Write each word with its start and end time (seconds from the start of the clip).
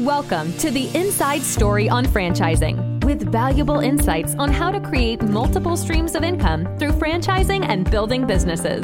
Welcome 0.00 0.54
to 0.54 0.70
the 0.70 0.88
Inside 0.96 1.42
Story 1.42 1.86
on 1.90 2.06
Franchising 2.06 3.04
with 3.04 3.30
valuable 3.30 3.80
insights 3.80 4.34
on 4.36 4.50
how 4.50 4.70
to 4.70 4.80
create 4.80 5.20
multiple 5.20 5.76
streams 5.76 6.14
of 6.14 6.22
income 6.22 6.64
through 6.78 6.92
franchising 6.92 7.66
and 7.68 7.90
building 7.90 8.26
businesses. 8.26 8.82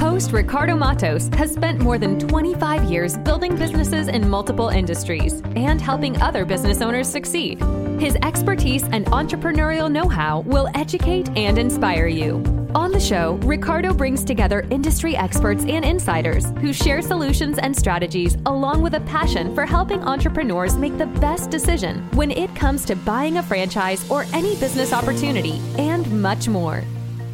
Host 0.00 0.32
Ricardo 0.32 0.74
Matos 0.74 1.28
has 1.34 1.52
spent 1.52 1.80
more 1.80 1.98
than 1.98 2.18
25 2.18 2.84
years 2.84 3.18
building 3.18 3.54
businesses 3.54 4.08
in 4.08 4.30
multiple 4.30 4.70
industries 4.70 5.42
and 5.56 5.78
helping 5.78 6.18
other 6.22 6.46
business 6.46 6.80
owners 6.80 7.06
succeed. 7.06 7.62
His 8.00 8.16
expertise 8.22 8.84
and 8.84 9.04
entrepreneurial 9.08 9.92
know 9.92 10.08
how 10.08 10.40
will 10.40 10.70
educate 10.74 11.28
and 11.36 11.58
inspire 11.58 12.06
you. 12.06 12.55
On 12.76 12.92
the 12.92 13.00
show, 13.00 13.36
Ricardo 13.36 13.94
brings 13.94 14.22
together 14.22 14.66
industry 14.68 15.16
experts 15.16 15.64
and 15.64 15.82
insiders 15.82 16.50
who 16.60 16.74
share 16.74 17.00
solutions 17.00 17.56
and 17.56 17.74
strategies 17.74 18.36
along 18.44 18.82
with 18.82 18.92
a 18.92 19.00
passion 19.00 19.54
for 19.54 19.64
helping 19.64 20.02
entrepreneurs 20.02 20.76
make 20.76 20.98
the 20.98 21.06
best 21.06 21.48
decision 21.48 22.06
when 22.12 22.30
it 22.30 22.54
comes 22.54 22.84
to 22.84 22.94
buying 22.94 23.38
a 23.38 23.42
franchise 23.42 24.06
or 24.10 24.24
any 24.34 24.56
business 24.56 24.92
opportunity 24.92 25.58
and 25.78 26.20
much 26.20 26.48
more. 26.48 26.84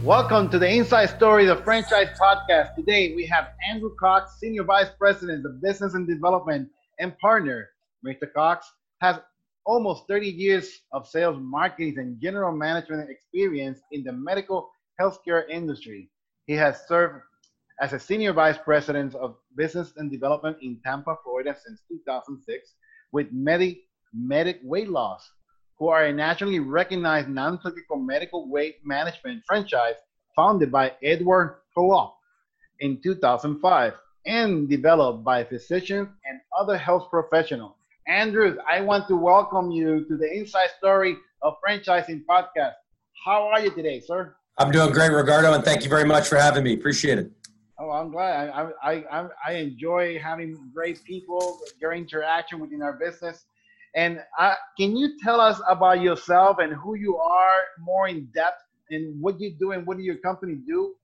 Welcome 0.04 0.48
to 0.50 0.60
the 0.60 0.72
Inside 0.72 1.06
Story, 1.06 1.44
the 1.44 1.56
Franchise 1.56 2.16
Podcast. 2.16 2.76
Today 2.76 3.12
we 3.16 3.26
have 3.26 3.48
Andrew 3.68 3.96
Cox, 3.98 4.38
Senior 4.38 4.62
Vice 4.62 4.90
President 4.96 5.44
of 5.44 5.60
Business 5.60 5.94
and 5.94 6.06
Development 6.06 6.68
and 7.00 7.18
partner. 7.18 7.70
Mr. 8.06 8.32
Cox 8.32 8.70
has 9.00 9.18
almost 9.66 10.06
30 10.06 10.28
years 10.28 10.82
of 10.92 11.08
sales, 11.08 11.36
marketing, 11.40 11.98
and 11.98 12.20
general 12.20 12.52
management 12.52 13.10
experience 13.10 13.80
in 13.90 14.04
the 14.04 14.12
medical 14.12 14.70
healthcare 15.02 15.48
industry. 15.50 16.08
He 16.46 16.54
has 16.54 16.86
served 16.86 17.22
as 17.80 17.92
a 17.92 17.98
senior 17.98 18.32
vice 18.32 18.58
president 18.58 19.14
of 19.16 19.36
business 19.56 19.92
and 19.96 20.10
development 20.10 20.58
in 20.62 20.78
Tampa, 20.84 21.16
Florida 21.24 21.56
since 21.64 21.82
2006 21.88 22.74
with 23.12 23.26
Medi- 23.32 23.82
Medic 24.14 24.60
Weight 24.62 24.88
Loss, 24.88 25.28
who 25.78 25.88
are 25.88 26.04
a 26.04 26.12
nationally 26.12 26.60
recognized 26.60 27.28
non-surgical 27.28 27.96
medical 27.96 28.48
weight 28.48 28.76
management 28.84 29.42
franchise 29.46 29.96
founded 30.36 30.70
by 30.70 30.92
Edward 31.02 31.56
Koloff 31.76 32.12
in 32.80 33.00
2005 33.02 33.94
and 34.26 34.68
developed 34.68 35.24
by 35.24 35.42
physicians 35.42 36.08
and 36.24 36.40
other 36.58 36.76
health 36.76 37.08
professionals. 37.10 37.74
Andrews, 38.06 38.56
I 38.70 38.80
want 38.80 39.08
to 39.08 39.16
welcome 39.16 39.70
you 39.70 40.04
to 40.06 40.16
the 40.16 40.30
Inside 40.32 40.70
Story 40.78 41.16
of 41.42 41.54
Franchising 41.66 42.24
podcast. 42.28 42.74
How 43.24 43.48
are 43.48 43.60
you 43.60 43.70
today, 43.70 44.00
sir? 44.00 44.34
I'm 44.58 44.70
doing 44.70 44.92
great, 44.92 45.10
Ricardo, 45.10 45.54
and 45.54 45.64
thank 45.64 45.82
you 45.82 45.88
very 45.88 46.04
much 46.04 46.28
for 46.28 46.36
having 46.36 46.64
me. 46.64 46.74
Appreciate 46.74 47.18
it. 47.18 47.30
Oh, 47.78 47.90
I'm 47.90 48.10
glad. 48.10 48.50
I, 48.50 48.68
I, 48.82 48.92
I, 49.10 49.28
I 49.46 49.52
enjoy 49.54 50.18
having 50.18 50.70
great 50.74 51.02
people, 51.04 51.58
your 51.80 51.92
interaction 51.92 52.60
within 52.60 52.82
our 52.82 52.92
business. 52.92 53.44
And 53.94 54.20
uh, 54.38 54.54
can 54.78 54.96
you 54.96 55.18
tell 55.22 55.40
us 55.40 55.60
about 55.68 56.00
yourself 56.00 56.58
and 56.60 56.72
who 56.74 56.94
you 56.94 57.16
are 57.16 57.54
more 57.80 58.08
in 58.08 58.28
depth 58.34 58.62
and 58.90 59.20
what 59.20 59.40
you 59.40 59.54
do 59.58 59.72
and 59.72 59.86
what 59.86 59.96
do 59.96 60.02
your 60.02 60.16
company 60.16 60.58
do? 60.66 60.94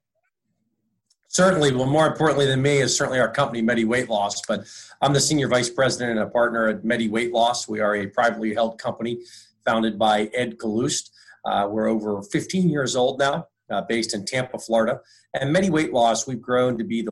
Certainly. 1.29 1.75
Well, 1.75 1.87
more 1.87 2.07
importantly 2.07 2.47
than 2.47 2.63
me 2.63 2.79
is 2.79 2.97
certainly 2.97 3.21
our 3.21 3.31
company, 3.31 3.61
Medi 3.61 3.85
Weight 3.85 4.09
Loss. 4.09 4.43
But 4.47 4.65
I'm 5.03 5.13
the 5.13 5.21
senior 5.21 5.49
vice 5.49 5.69
president 5.69 6.13
and 6.13 6.21
a 6.21 6.31
partner 6.31 6.69
at 6.69 6.85
Medi 6.85 7.09
Weight 7.09 7.33
Loss. 7.33 7.69
We 7.69 7.81
are 7.81 7.97
a 7.97 8.07
privately 8.07 8.55
held 8.55 8.79
company 8.79 9.21
founded 9.65 9.99
by 9.99 10.31
Ed 10.35 10.59
Kaloust. 10.59 11.11
Uh, 11.49 11.67
we're 11.67 11.89
over 11.89 12.23
15 12.23 12.69
years 12.69 12.95
old 12.95 13.19
now, 13.19 13.47
uh, 13.71 13.81
based 13.83 14.15
in 14.15 14.27
Tampa, 14.27 14.59
Florida. 14.59 15.01
And 15.33 15.53
Medi 15.53 15.71
Weight 15.71 15.93
Loss, 15.93 16.27
we've 16.27 16.43
grown 16.43 16.77
to 16.77 16.85
be 16.85 17.03
the 17.03 17.11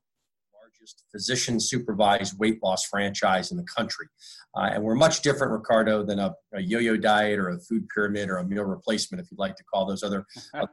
largest 0.86 1.04
physician 1.10 1.60
supervised 1.60 2.38
weight 2.38 2.62
loss 2.62 2.84
franchise 2.84 3.50
in 3.50 3.56
the 3.56 3.64
country. 3.64 4.06
Uh, 4.56 4.70
and 4.72 4.82
we're 4.82 4.94
much 4.94 5.22
different, 5.22 5.52
Ricardo, 5.52 6.04
than 6.04 6.18
a, 6.18 6.34
a 6.54 6.60
yo 6.60 6.78
yo 6.78 6.96
diet 6.96 7.38
or 7.38 7.50
a 7.50 7.58
food 7.60 7.86
pyramid 7.94 8.30
or 8.30 8.38
a 8.38 8.44
meal 8.44 8.64
replacement, 8.64 9.22
if 9.22 9.30
you'd 9.30 9.38
like 9.38 9.56
to 9.56 9.64
call 9.64 9.86
those 9.86 10.02
other. 10.02 10.24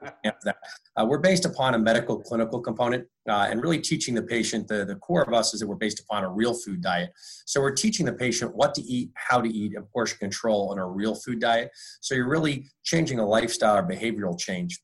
Uh, 0.96 1.06
we're 1.08 1.18
based 1.18 1.44
upon 1.46 1.74
a 1.74 1.80
medical 1.80 2.20
clinical 2.22 2.62
component 2.62 3.04
uh, 3.28 3.48
and 3.50 3.64
really 3.64 3.80
teaching 3.80 4.14
the 4.14 4.22
patient 4.22 4.68
the, 4.68 4.86
the 4.86 4.96
core 4.98 5.24
of 5.24 5.34
us 5.34 5.52
is 5.54 5.60
that 5.60 5.68
we're 5.68 5.76
based 5.76 6.00
upon 6.00 6.24
a 6.24 6.30
real 6.30 6.54
food 6.54 6.84
diet. 6.84 7.10
So 7.48 7.60
we're 7.62 7.72
teaching 7.72 8.06
the 8.06 8.14
patient 8.14 8.56
what 8.56 8.76
to 8.76 8.82
eat, 8.84 9.10
how 9.16 9.42
to 9.42 9.50
eat, 9.50 9.76
and 9.76 9.90
portion 9.90 10.20
control 10.20 10.70
on 10.70 10.78
a 10.78 10.88
real 10.88 11.16
food 11.16 11.40
diet. 11.40 11.72
So 12.02 12.14
you're 12.14 12.30
really 12.30 12.68
changing 12.84 13.18
a 13.18 13.26
lifestyle 13.26 13.78
or 13.78 13.84
behavioral 13.84 14.38
change 14.38 14.80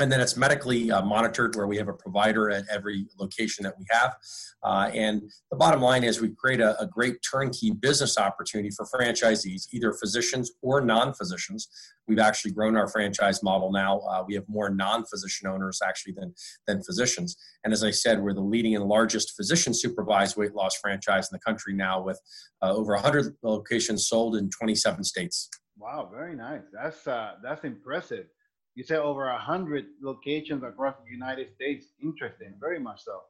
and 0.00 0.10
then 0.10 0.20
it's 0.20 0.36
medically 0.36 0.90
uh, 0.90 1.02
monitored 1.02 1.54
where 1.56 1.66
we 1.66 1.76
have 1.76 1.88
a 1.88 1.92
provider 1.92 2.50
at 2.50 2.64
every 2.70 3.06
location 3.18 3.64
that 3.64 3.74
we 3.78 3.84
have. 3.90 4.14
Uh, 4.62 4.90
and 4.94 5.22
the 5.50 5.56
bottom 5.56 5.80
line 5.80 6.04
is 6.04 6.20
we 6.20 6.30
create 6.30 6.60
a, 6.60 6.80
a, 6.80 6.86
great 6.86 7.16
turnkey 7.28 7.70
business 7.70 8.16
opportunity 8.16 8.70
for 8.70 8.86
franchisees 8.86 9.66
either 9.72 9.92
physicians 9.92 10.52
or 10.62 10.80
non-physicians. 10.80 11.68
We've 12.06 12.18
actually 12.18 12.52
grown 12.52 12.76
our 12.76 12.88
franchise 12.88 13.42
model 13.42 13.72
now. 13.72 14.00
Uh, 14.00 14.24
we 14.26 14.34
have 14.34 14.44
more 14.48 14.70
non-physician 14.70 15.48
owners 15.48 15.80
actually 15.84 16.14
than, 16.14 16.34
than 16.66 16.82
physicians. 16.82 17.36
And 17.64 17.72
as 17.72 17.82
i 17.84 17.90
said 17.90 18.20
we're 18.20 18.34
the 18.34 18.40
leading 18.40 18.76
and 18.76 18.84
largest 18.84 19.34
physician 19.36 19.74
supervised 19.74 20.36
weight 20.36 20.54
loss 20.54 20.76
franchise 20.76 21.28
in 21.30 21.36
the 21.36 21.40
country 21.40 21.74
now 21.74 22.02
with 22.02 22.20
uh, 22.62 22.72
over 22.72 22.94
100 22.94 23.34
locations 23.42 24.08
sold 24.08 24.36
in 24.36 24.48
27 24.50 25.04
states. 25.04 25.48
Wow 25.76 26.08
very 26.12 26.36
nice. 26.36 26.62
That's 26.72 27.06
uh, 27.06 27.34
that's 27.42 27.64
impressive 27.64 28.26
you 28.74 28.84
said 28.84 28.98
over 28.98 29.28
a 29.28 29.38
hundred 29.38 29.86
locations 30.00 30.62
across 30.62 30.94
the 31.04 31.10
United 31.10 31.52
States. 31.54 31.86
Interesting, 32.02 32.54
very 32.60 32.78
much 32.78 33.04
so. 33.04 33.20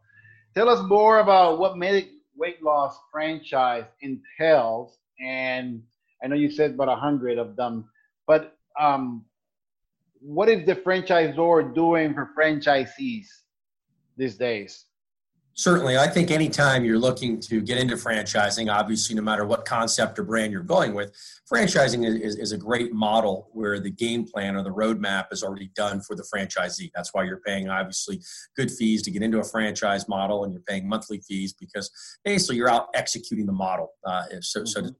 Tell 0.54 0.68
us 0.68 0.82
more 0.86 1.20
about 1.20 1.58
what 1.58 1.76
Medic 1.76 2.08
Weight 2.36 2.62
Loss 2.62 2.98
franchise 3.10 3.84
entails, 4.00 4.98
and 5.20 5.82
I 6.22 6.28
know 6.28 6.36
you 6.36 6.50
said 6.50 6.72
about 6.72 6.88
a 6.88 6.96
hundred 6.96 7.38
of 7.38 7.56
them, 7.56 7.88
but 8.26 8.56
um, 8.78 9.24
what 10.20 10.48
is 10.48 10.64
the 10.66 10.76
franchisor 10.76 11.74
doing 11.74 12.14
for 12.14 12.30
franchisees 12.38 13.26
these 14.16 14.36
days? 14.36 14.84
Certainly, 15.54 15.98
I 15.98 16.06
think 16.06 16.30
anytime 16.30 16.82
you're 16.82 16.98
looking 16.98 17.38
to 17.40 17.60
get 17.60 17.76
into 17.76 17.94
franchising, 17.94 18.72
obviously, 18.72 19.14
no 19.14 19.20
matter 19.20 19.44
what 19.44 19.66
concept 19.66 20.18
or 20.18 20.24
brand 20.24 20.50
you're 20.50 20.62
going 20.62 20.94
with, 20.94 21.12
franchising 21.52 22.06
is, 22.06 22.36
is, 22.36 22.52
a 22.52 22.56
great 22.56 22.94
model 22.94 23.48
where 23.52 23.78
the 23.78 23.90
game 23.90 24.24
plan 24.24 24.56
or 24.56 24.62
the 24.62 24.70
roadmap 24.70 25.26
is 25.30 25.42
already 25.42 25.70
done 25.74 26.00
for 26.00 26.16
the 26.16 26.22
franchisee. 26.34 26.90
That's 26.94 27.12
why 27.12 27.24
you're 27.24 27.42
paying, 27.46 27.68
obviously, 27.68 28.22
good 28.56 28.70
fees 28.70 29.02
to 29.02 29.10
get 29.10 29.22
into 29.22 29.40
a 29.40 29.44
franchise 29.44 30.08
model 30.08 30.44
and 30.44 30.54
you're 30.54 30.62
paying 30.62 30.88
monthly 30.88 31.20
fees 31.20 31.52
because 31.52 31.90
basically 32.24 32.56
you're 32.56 32.70
out 32.70 32.88
executing 32.94 33.44
the 33.44 33.52
model. 33.52 33.90
Uh, 34.06 34.24
so, 34.40 34.60
mm-hmm. 34.60 34.66
so 34.66 34.80
to 34.80 34.94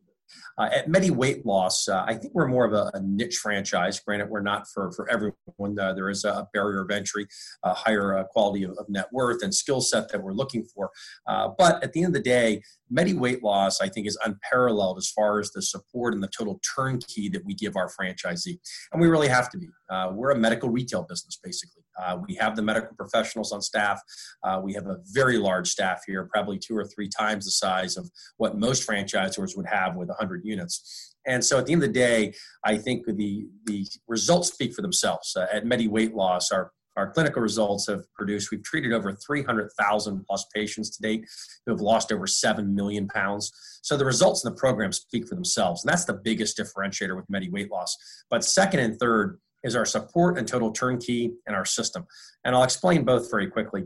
uh, 0.59 0.69
at 0.73 0.89
Medi 0.89 1.11
Weight 1.11 1.45
Loss, 1.47 1.89
uh, 1.89 2.05
I 2.07 2.15
think 2.15 2.35
we're 2.35 2.49
more 2.49 2.65
of 2.65 2.73
a, 2.73 2.91
a, 2.95 3.01
niche 3.03 3.37
franchise. 3.37 4.01
Granted, 4.01 4.29
we're 4.29 4.43
not 4.43 4.67
for, 4.69 4.93
for 4.93 5.11
everyone. 5.11 5.79
Uh, 5.79 5.93
there 5.95 6.11
is 6.11 6.25
a 6.25 6.49
barrier 6.53 6.83
of 6.83 6.91
entry, 6.91 7.27
a 7.65 7.75
higher 7.75 8.19
uh, 8.19 8.25
quality 8.25 8.65
of, 8.65 8.73
of, 8.79 8.89
net 8.89 9.07
worth 9.13 9.43
and 9.43 9.55
skill 9.55 9.81
set 9.81 10.11
that 10.11 10.23
we're 10.23 10.33
looking 10.33 10.65
for. 10.65 10.91
Uh, 11.27 11.49
but 11.57 11.83
at 11.83 11.93
the 11.93 12.01
end 12.01 12.09
of 12.09 12.23
the 12.23 12.29
day, 12.29 12.63
Medi 12.91 13.15
Weight 13.15 13.43
Loss, 13.43 13.81
I 13.81 13.89
think, 13.89 14.07
is 14.07 14.19
unparalleled 14.25 14.99
as 14.99 15.11
far 15.11 15.41
as 15.41 15.51
the 15.53 15.63
support 15.63 16.13
and 16.15 16.23
the 16.23 16.29
total 16.29 16.61
turnkey 16.77 17.29
that 17.31 17.45
we 17.45 17.55
give 17.55 17.77
our 17.77 17.89
franchisee. 17.89 18.59
And 18.93 19.01
we 19.01 19.09
really 19.09 19.29
have 19.29 19.49
to 19.51 19.59
be. 19.59 19.69
Uh, 19.89 20.11
we're 20.13 20.31
a 20.31 20.39
medical 20.39 20.69
retail 20.69 21.03
business, 21.09 21.39
basically. 21.43 21.82
Uh, 22.01 22.19
we 22.27 22.35
have 22.35 22.57
the 22.57 22.63
medical 22.63 22.95
professionals 22.97 23.53
on 23.53 23.61
staff. 23.61 24.01
Uh, 24.43 24.61
we 24.63 24.73
have 24.73 24.87
a 24.87 24.99
very 25.13 25.39
large 25.39 25.69
staff 25.69 26.03
here, 26.07 26.29
probably 26.33 26.59
two 26.59 26.77
or 26.77 26.87
three 26.87 27.09
times 27.09 27.45
the 27.45 27.51
size 27.51 27.97
of 27.97 28.11
what 28.37 28.59
most 28.59 28.89
franchisors 28.89 29.57
would 29.57 29.67
have 29.67 29.97
with 29.97 30.09
100 30.09 30.43
units. 30.45 31.15
And 31.27 31.45
so 31.45 31.59
at 31.59 31.67
the 31.67 31.73
end 31.73 31.83
of 31.83 31.89
the 31.89 31.95
day, 31.95 32.35
I 32.65 32.77
think 32.77 33.07
the, 33.07 33.47
the 33.67 33.87
results 34.09 34.49
speak 34.53 34.75
for 34.75 34.83
themselves. 34.83 35.35
Uh, 35.37 35.47
at 35.53 35.67
Medi 35.67 35.89
Weight 35.89 36.15
Loss, 36.15 36.51
our 36.51 36.73
our 36.97 37.11
clinical 37.11 37.41
results 37.41 37.87
have 37.89 38.05
produced, 38.15 38.51
we've 38.51 38.63
treated 38.63 38.93
over 38.93 39.13
300,000 39.13 40.25
plus 40.27 40.47
patients 40.55 40.91
to 40.97 41.03
date 41.03 41.27
who 41.65 41.73
have 41.73 41.81
lost 41.81 42.13
over 42.13 42.27
7 42.27 42.75
million 42.75 43.09
pounds. 43.09 43.51
So 43.83 43.97
the 43.97 44.05
results 44.05 44.45
in 44.45 44.53
the 44.53 44.59
program 44.59 44.93
speak 44.93 45.27
for 45.27 45.35
themselves. 45.35 45.85
And 45.85 45.91
that's 45.91 46.05
the 46.05 46.21
biggest 46.23 46.59
differentiator 46.59 47.17
with 47.17 47.25
Medi 47.31 47.49
Weight 47.49 47.71
Loss. 47.71 47.97
But 48.29 48.45
second 48.45 48.81
and 48.81 48.99
third 48.99 49.41
is 49.65 49.77
our 49.77 49.87
support 49.87 50.39
and 50.39 50.47
total 50.47 50.73
turnkey 50.73 51.33
and 51.47 51.57
our 51.57 51.65
system. 51.65 52.07
And 52.45 52.55
I'll 52.55 52.65
explain 52.65 53.05
both 53.05 53.31
very 53.31 53.49
quickly. 53.49 53.85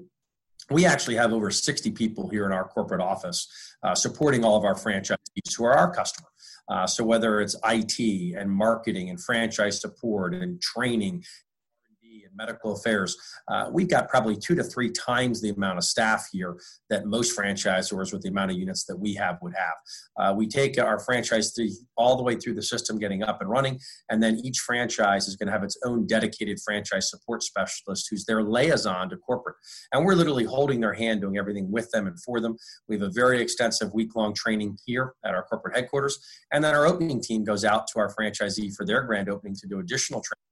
We 0.71 0.85
actually 0.85 1.17
have 1.17 1.33
over 1.33 1.51
60 1.51 1.93
people 1.93 2.29
here 2.29 2.45
in 2.45 2.53
our 2.53 2.65
corporate 2.65 3.01
office 3.01 3.49
uh, 3.83 3.95
supporting 3.95 4.45
all 4.45 4.57
of 4.57 4.65
our 4.65 4.75
franchisees 4.75 5.57
who 5.57 5.65
are 5.65 5.75
our 5.75 5.95
customer. 5.95 6.29
Uh, 6.69 6.87
so 6.87 7.05
whether 7.05 7.41
it's 7.41 7.55
IT 7.65 8.37
and 8.37 8.51
marketing 8.51 9.11
and 9.11 9.23
franchise 9.23 9.81
support 9.81 10.35
and 10.35 10.61
training 10.61 11.23
and 12.25 12.37
medical 12.37 12.73
affairs. 12.73 13.17
Uh, 13.49 13.69
we've 13.73 13.89
got 13.89 14.09
probably 14.09 14.37
two 14.37 14.55
to 14.55 14.63
three 14.63 14.91
times 14.91 15.41
the 15.41 15.51
amount 15.51 15.79
of 15.79 15.85
staff 15.85 16.29
here 16.33 16.57
that 16.91 17.07
most 17.07 17.37
franchisors 17.37 18.13
with 18.13 18.23
the 18.23 18.29
amount 18.29 18.51
of 18.51 18.57
units 18.57 18.85
that 18.85 18.97
we 18.97 19.15
have 19.15 19.39
would 19.43 19.55
have. 19.55 19.75
Uh, 20.19 20.35
we 20.35 20.47
take 20.47 20.79
our 20.79 20.99
franchise 20.99 21.53
through, 21.53 21.69
all 21.97 22.17
the 22.17 22.23
way 22.23 22.37
through 22.37 22.55
the 22.55 22.63
system 22.63 22.99
getting 22.99 23.23
up 23.23 23.41
and 23.41 23.51
running, 23.51 23.79
and 24.11 24.23
then 24.23 24.41
each 24.45 24.59
franchise 24.61 25.29
is 25.29 25.37
going 25.37 25.47
to 25.47 25.53
have 25.53 25.65
its 25.65 25.79
own 25.85 26.07
dedicated 26.07 26.59
franchise 26.65 27.11
support 27.11 27.43
specialist 27.43 28.09
who's 28.11 28.25
their 28.25 28.43
liaison 28.43 29.09
to 29.09 29.17
corporate. 29.17 29.57
And 29.93 30.05
we're 30.05 30.15
literally 30.15 30.45
holding 30.45 30.81
their 30.81 30.95
hand, 30.95 31.21
doing 31.21 31.37
everything 31.39 31.71
with 31.71 31.91
them 31.91 32.07
and 32.07 32.21
for 32.23 32.41
them. 32.41 32.57
We 32.89 32.97
have 32.97 33.03
a 33.03 33.13
very 33.13 33.41
extensive 33.41 33.93
week 33.95 34.15
long 34.17 34.35
training 34.35 34.79
here 34.85 35.15
at 35.25 35.35
our 35.35 35.45
corporate 35.45 35.77
headquarters. 35.77 36.19
And 36.53 36.63
then 36.63 36.75
our 36.75 36.87
opening 36.87 37.21
team 37.21 37.45
goes 37.45 37.65
out 37.65 37.87
to 37.89 37.99
our 37.99 38.15
franchisee 38.15 38.75
for 38.75 38.85
their 38.85 39.03
grand 39.03 39.29
opening 39.29 39.55
to 39.57 39.67
do 39.67 39.81
additional 39.81 40.21
training 40.21 40.46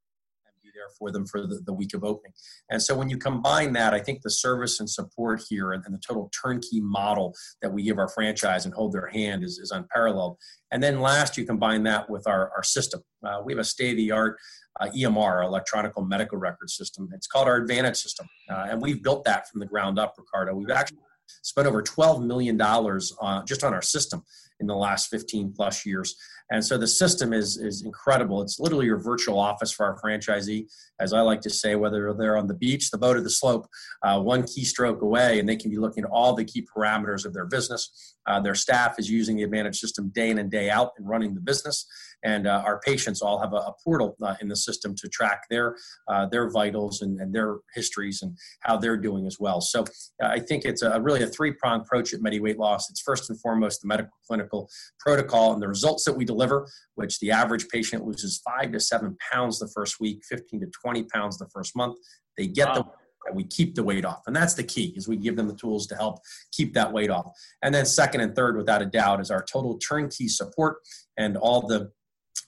there 0.84 0.94
for 0.98 1.10
them 1.10 1.26
for 1.26 1.46
the, 1.46 1.60
the 1.64 1.72
week 1.72 1.94
of 1.94 2.04
opening. 2.04 2.32
And 2.70 2.82
so 2.82 2.94
when 2.94 3.08
you 3.08 3.16
combine 3.16 3.72
that, 3.74 3.94
I 3.94 4.00
think 4.00 4.22
the 4.22 4.30
service 4.30 4.80
and 4.80 4.88
support 4.88 5.42
here 5.48 5.72
and, 5.72 5.82
and 5.84 5.94
the 5.94 6.00
total 6.06 6.30
turnkey 6.42 6.80
model 6.80 7.34
that 7.62 7.72
we 7.72 7.82
give 7.82 7.98
our 7.98 8.08
franchise 8.08 8.64
and 8.64 8.74
hold 8.74 8.92
their 8.92 9.08
hand 9.08 9.44
is, 9.44 9.58
is 9.58 9.70
unparalleled. 9.70 10.36
And 10.70 10.82
then 10.82 11.00
last, 11.00 11.36
you 11.36 11.44
combine 11.44 11.82
that 11.84 12.10
with 12.10 12.26
our, 12.26 12.50
our 12.56 12.62
system. 12.62 13.02
Uh, 13.24 13.40
we 13.44 13.52
have 13.52 13.60
a 13.60 13.64
state 13.64 13.92
of 13.92 13.96
the 13.96 14.12
art 14.12 14.36
uh, 14.80 14.86
EMR, 14.86 15.44
electronic 15.44 15.92
medical 15.98 16.36
record 16.36 16.68
system. 16.68 17.08
It's 17.12 17.28
called 17.28 17.46
our 17.46 17.56
Advantage 17.56 17.96
system. 17.96 18.26
Uh, 18.50 18.66
and 18.70 18.82
we've 18.82 19.02
built 19.02 19.24
that 19.24 19.48
from 19.48 19.60
the 19.60 19.66
ground 19.66 19.98
up, 19.98 20.14
Ricardo. 20.18 20.54
We've 20.54 20.70
actually 20.70 20.98
spent 21.42 21.66
over 21.66 21.82
$12 21.82 22.24
million 22.26 22.60
uh, 22.60 23.44
just 23.44 23.64
on 23.64 23.72
our 23.72 23.82
system 23.82 24.24
in 24.60 24.66
the 24.66 24.74
last 24.74 25.10
15 25.10 25.52
plus 25.54 25.84
years. 25.84 26.16
And 26.50 26.64
so 26.64 26.76
the 26.76 26.86
system 26.86 27.32
is, 27.32 27.56
is 27.56 27.82
incredible. 27.84 28.42
It's 28.42 28.60
literally 28.60 28.86
your 28.86 28.98
virtual 28.98 29.38
office 29.38 29.72
for 29.72 29.86
our 29.86 29.98
franchisee. 30.00 30.66
As 31.00 31.12
I 31.12 31.22
like 31.22 31.40
to 31.42 31.50
say, 31.50 31.74
whether 31.74 32.12
they're 32.12 32.36
on 32.36 32.46
the 32.46 32.54
beach, 32.54 32.90
the 32.90 32.98
boat, 32.98 33.16
or 33.16 33.22
the 33.22 33.30
slope, 33.30 33.66
uh, 34.02 34.20
one 34.20 34.42
keystroke 34.42 35.00
away, 35.00 35.40
and 35.40 35.48
they 35.48 35.56
can 35.56 35.70
be 35.70 35.78
looking 35.78 36.04
at 36.04 36.10
all 36.10 36.34
the 36.34 36.44
key 36.44 36.66
parameters 36.76 37.24
of 37.24 37.32
their 37.32 37.46
business. 37.46 38.16
Uh, 38.26 38.40
their 38.40 38.54
staff 38.54 38.98
is 38.98 39.10
using 39.10 39.36
the 39.36 39.42
Advantage 39.42 39.78
system 39.78 40.10
day 40.10 40.30
in 40.30 40.38
and 40.38 40.50
day 40.50 40.70
out 40.70 40.92
and 40.98 41.08
running 41.08 41.34
the 41.34 41.40
business. 41.40 41.86
And 42.24 42.46
uh, 42.46 42.62
our 42.64 42.80
patients 42.80 43.22
all 43.22 43.38
have 43.38 43.52
a, 43.52 43.56
a 43.56 43.74
portal 43.84 44.16
uh, 44.22 44.34
in 44.40 44.48
the 44.48 44.56
system 44.56 44.94
to 44.96 45.08
track 45.08 45.42
their, 45.50 45.76
uh, 46.08 46.26
their 46.26 46.50
vitals 46.50 47.02
and, 47.02 47.20
and, 47.20 47.34
their 47.34 47.58
histories 47.74 48.22
and 48.22 48.36
how 48.60 48.76
they're 48.76 48.96
doing 48.96 49.26
as 49.26 49.38
well. 49.38 49.60
So 49.60 49.82
uh, 50.22 50.26
I 50.26 50.38
think 50.40 50.64
it's 50.64 50.82
a, 50.82 51.00
really 51.00 51.22
a 51.22 51.26
three 51.26 51.52
pronged 51.52 51.82
approach 51.82 52.14
at 52.14 52.22
Medi 52.22 52.40
Weight 52.40 52.58
Loss. 52.58 52.90
It's 52.90 53.02
first 53.02 53.28
and 53.28 53.38
foremost 53.40 53.82
the 53.82 53.88
medical 53.88 54.12
clinical 54.26 54.70
protocol 54.98 55.52
and 55.52 55.62
the 55.62 55.68
results 55.68 56.04
that 56.04 56.14
we 56.14 56.24
deliver, 56.24 56.66
which 56.94 57.18
the 57.20 57.30
average 57.30 57.68
patient 57.68 58.04
loses 58.04 58.40
five 58.44 58.72
to 58.72 58.80
seven 58.80 59.16
pounds 59.32 59.58
the 59.58 59.68
first 59.68 60.00
week, 60.00 60.22
15 60.28 60.60
to 60.60 60.66
20 60.66 61.02
pounds 61.04 61.38
the 61.38 61.48
first 61.48 61.76
month. 61.76 61.96
They 62.38 62.46
get 62.46 62.68
wow. 62.68 62.74
the 62.74 62.84
we 63.32 63.44
keep 63.44 63.74
the 63.74 63.82
weight 63.82 64.04
off 64.04 64.22
and 64.26 64.36
that's 64.36 64.54
the 64.54 64.62
key 64.62 64.92
is 64.96 65.08
we 65.08 65.16
give 65.16 65.36
them 65.36 65.48
the 65.48 65.54
tools 65.54 65.86
to 65.86 65.96
help 65.96 66.18
keep 66.52 66.74
that 66.74 66.92
weight 66.92 67.10
off 67.10 67.26
and 67.62 67.74
then 67.74 67.86
second 67.86 68.20
and 68.20 68.36
third 68.36 68.56
without 68.56 68.82
a 68.82 68.86
doubt 68.86 69.20
is 69.20 69.30
our 69.30 69.42
total 69.42 69.78
turnkey 69.78 70.28
support 70.28 70.76
and 71.16 71.36
all 71.36 71.66
the 71.66 71.90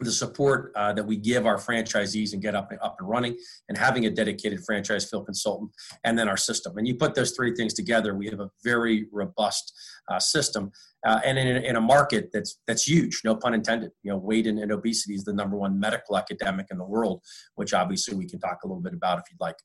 the 0.01 0.13
support 0.13 0.73
uh, 0.77 0.93
that 0.93 1.07
we 1.07 1.17
give 1.17 1.47
our 1.47 1.57
franchisees 1.57 2.33
and 2.33 2.43
get 2.43 2.55
up, 2.55 2.71
and 2.71 2.81
up 2.81 2.97
and 2.99 3.09
running 3.09 3.37
and 3.69 3.79
having 3.79 4.07
a 4.07 4.11
dedicated 4.11 4.61
franchise 4.65 5.09
field 5.09 5.25
consultant 5.25 5.71
and 6.05 6.19
then 6.19 6.29
our 6.29 6.37
system. 6.37 6.77
And 6.77 6.87
you 6.87 6.97
put 6.97 7.15
those 7.15 7.33
three 7.33 7.55
things 7.55 7.73
together 7.73 8.15
we 8.15 8.27
have 8.27 8.41
a 8.41 8.51
very 8.65 9.07
robust 9.13 9.73
uh, 10.11 10.19
system 10.19 10.71
uh, 11.07 11.21
and 11.25 11.39
in, 11.39 11.49
in, 11.65 11.77
a 11.77 11.81
market 11.81 12.31
that's 12.33 12.59
that's 12.67 12.87
huge 12.87 13.23
no 13.25 13.37
pun 13.37 13.55
intended. 13.55 13.91
You 14.03 14.13
know 14.13 14.19
weight 14.19 14.47
and, 14.47 14.59
and, 14.59 14.73
obesity 14.73 15.15
is 15.15 15.25
the 15.25 15.33
number 15.33 15.57
one 15.57 15.79
medical 15.79 16.17
epidemic 16.17 16.67
in 16.71 16.79
the 16.79 16.85
world 16.85 17.23
which 17.55 17.73
obviously 17.73 18.15
we 18.15 18.27
can 18.27 18.39
talk 18.39 18.59
a 18.65 18.67
little 18.67 18.83
bit 18.83 18.95
about 18.95 19.19
if 19.19 19.25
you'd 19.31 19.41
like. 19.41 19.57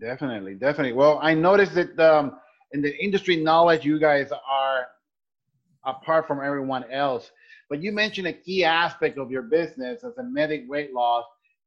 Definitely 0.00 0.54
definitely. 0.54 0.92
Well 0.92 1.18
i 1.22 1.34
noticed 1.34 1.74
that 1.74 1.98
um, 2.00 2.32
in 2.72 2.82
the 2.82 2.96
industry 3.02 3.36
knowledge 3.36 3.84
you 3.84 3.98
guys 3.98 4.30
are 4.32 4.86
apart 5.86 6.26
from 6.26 6.40
everyone 6.40 6.84
else 6.90 7.30
but 7.68 7.82
you 7.82 7.92
mentioned 7.92 8.26
a 8.26 8.32
key 8.32 8.64
aspect 8.64 9.18
of 9.18 9.30
your 9.30 9.42
business 9.42 10.04
as 10.04 10.16
a 10.18 10.22
medic 10.22 10.64
weight 10.68 10.92
loss. 10.92 11.24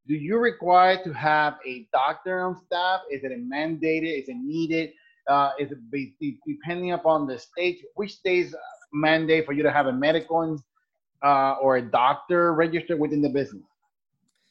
Do 0.08 0.16
you 0.16 0.38
require 0.38 1.02
to 1.04 1.14
have 1.14 1.58
a 1.68 1.88
doctor 1.92 2.40
on 2.40 2.60
staff? 2.66 3.02
Is 3.12 3.24
it 3.24 3.32
mandated? 3.32 4.22
Is 4.22 4.30
it 4.30 4.38
needed? 4.38 4.92
Uh, 5.28 5.52
is 5.60 5.72
it 5.72 5.78
be, 5.92 6.16
depending 6.48 6.94
upon 6.94 7.28
the 7.28 7.38
state? 7.38 7.84
Which 7.96 8.14
states 8.14 8.56
mandate 8.94 9.46
for 9.46 9.52
you 9.52 9.62
to 9.62 9.72
have 9.72 9.88
a 9.88 9.94
medical 9.94 10.58
uh, 11.22 11.56
or 11.62 11.78
a 11.78 11.82
doctor 11.82 12.54
registered 12.54 12.98
within 12.98 13.22
the 13.22 13.30
business? 13.30 13.64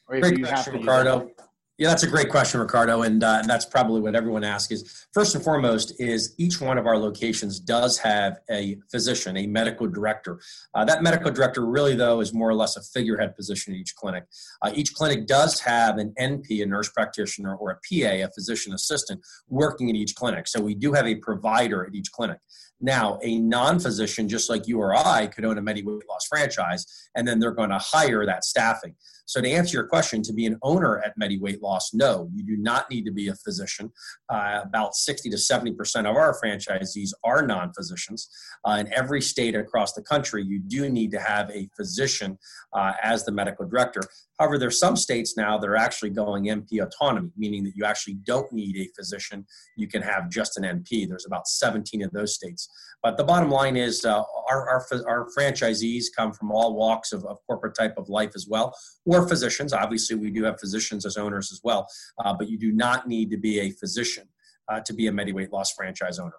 Or 0.07 0.19
Great 0.19 0.45
question, 0.45 0.73
Ricardo. 0.79 1.31
Yeah, 1.79 1.87
that's 1.87 2.03
a 2.03 2.07
great 2.07 2.27
question, 2.27 2.59
Ricardo, 2.59 3.03
and, 3.03 3.23
uh, 3.23 3.41
that's 3.47 3.65
probably 3.65 4.01
what 4.01 4.13
everyone 4.13 4.43
asks. 4.43 4.69
Is 4.69 5.07
first 5.13 5.33
and 5.33 5.41
foremost 5.41 5.93
is 5.97 6.35
each 6.37 6.59
one 6.59 6.77
of 6.77 6.85
our 6.85 6.97
locations 6.97 7.57
does 7.57 7.97
have 7.99 8.41
a 8.51 8.77
physician, 8.91 9.37
a 9.37 9.47
medical 9.47 9.87
director. 9.87 10.41
Uh, 10.73 10.83
that 10.83 11.01
medical 11.01 11.31
director 11.31 11.65
really, 11.65 11.95
though, 11.95 12.19
is 12.19 12.33
more 12.33 12.49
or 12.49 12.53
less 12.53 12.75
a 12.75 12.81
figurehead 12.81 13.33
position 13.33 13.73
in 13.73 13.79
each 13.79 13.95
clinic. 13.95 14.25
Uh, 14.61 14.73
each 14.75 14.93
clinic 14.93 15.25
does 15.25 15.61
have 15.61 15.99
an 15.99 16.13
NP, 16.19 16.61
a 16.61 16.65
nurse 16.65 16.89
practitioner, 16.89 17.55
or 17.55 17.71
a 17.71 17.75
PA, 17.75 18.25
a 18.25 18.29
physician 18.35 18.73
assistant, 18.73 19.21
working 19.47 19.89
at 19.89 19.95
each 19.95 20.15
clinic. 20.15 20.49
So 20.49 20.59
we 20.59 20.75
do 20.75 20.91
have 20.91 21.07
a 21.07 21.15
provider 21.15 21.85
at 21.85 21.95
each 21.95 22.11
clinic. 22.11 22.39
Now, 22.81 23.19
a 23.23 23.39
non 23.39 23.79
physician, 23.79 24.27
just 24.27 24.49
like 24.49 24.67
you 24.67 24.79
or 24.79 24.95
I, 24.95 25.27
could 25.27 25.45
own 25.45 25.57
a 25.57 25.61
Medi 25.61 25.83
Weight 25.83 26.07
Loss 26.09 26.27
franchise, 26.27 26.85
and 27.15 27.27
then 27.27 27.39
they're 27.39 27.51
going 27.51 27.69
to 27.69 27.79
hire 27.79 28.25
that 28.25 28.43
staffing. 28.43 28.95
So, 29.29 29.39
to 29.41 29.47
answer 29.47 29.77
your 29.77 29.85
question, 29.85 30.23
to 30.23 30.33
be 30.33 30.47
an 30.47 30.57
owner 30.63 31.03
at 31.05 31.15
Medi 31.15 31.37
Weight 31.37 31.61
Loss, 31.61 31.93
no, 31.93 32.27
you 32.33 32.43
do 32.43 32.57
not 32.57 32.89
need 32.89 33.05
to 33.05 33.11
be 33.11 33.27
a 33.27 33.35
physician. 33.35 33.91
Uh, 34.27 34.61
about 34.63 34.95
60 34.95 35.29
to 35.29 35.37
70% 35.37 36.09
of 36.09 36.15
our 36.15 36.35
franchisees 36.43 37.11
are 37.23 37.45
non 37.45 37.71
physicians. 37.71 38.27
Uh, 38.65 38.77
in 38.79 38.91
every 38.91 39.21
state 39.21 39.53
across 39.53 39.93
the 39.93 40.01
country, 40.01 40.43
you 40.43 40.57
do 40.57 40.89
need 40.89 41.11
to 41.11 41.19
have 41.19 41.47
a 41.51 41.69
physician 41.77 42.39
uh, 42.73 42.93
as 43.03 43.23
the 43.23 43.31
medical 43.31 43.67
director. 43.67 44.01
However, 44.39 44.57
there's 44.57 44.79
some 44.79 44.95
states 44.95 45.37
now 45.37 45.59
that 45.59 45.69
are 45.69 45.75
actually 45.75 46.09
going 46.09 46.45
NP 46.45 46.81
autonomy, 46.81 47.29
meaning 47.37 47.63
that 47.65 47.75
you 47.75 47.85
actually 47.85 48.15
don't 48.15 48.51
need 48.51 48.77
a 48.77 48.89
physician. 48.95 49.45
You 49.75 49.87
can 49.87 50.01
have 50.01 50.31
just 50.31 50.57
an 50.57 50.63
NP. 50.63 51.07
There's 51.07 51.27
about 51.27 51.47
17 51.47 52.01
of 52.01 52.11
those 52.11 52.33
states. 52.33 52.67
But 53.01 53.15
the 53.15 53.23
bottom 53.23 53.49
line 53.49 53.77
is 53.77 54.03
uh, 54.03 54.23
our, 54.49 54.69
our, 54.69 54.85
our, 55.07 55.27
franchisees 55.37 56.05
come 56.13 56.33
from 56.33 56.51
all 56.51 56.75
walks 56.75 57.13
of, 57.13 57.25
of, 57.25 57.37
corporate 57.47 57.73
type 57.73 57.93
of 57.97 58.09
life 58.09 58.31
as 58.35 58.45
well, 58.49 58.75
or 59.05 59.27
physicians. 59.27 59.71
Obviously, 59.71 60.17
we 60.17 60.29
do 60.29 60.43
have 60.43 60.59
physicians 60.59 61.05
as 61.05 61.15
owners 61.15 61.51
as 61.51 61.61
well, 61.63 61.87
uh, 62.23 62.33
but 62.33 62.49
you 62.49 62.57
do 62.57 62.73
not 62.73 63.07
need 63.07 63.31
to 63.31 63.37
be 63.37 63.59
a 63.61 63.71
physician 63.71 64.27
uh, 64.67 64.81
to 64.81 64.93
be 64.93 65.07
a 65.07 65.11
Medi 65.11 65.31
Weight 65.31 65.53
Loss 65.53 65.73
franchise 65.73 66.19
owner. 66.19 66.35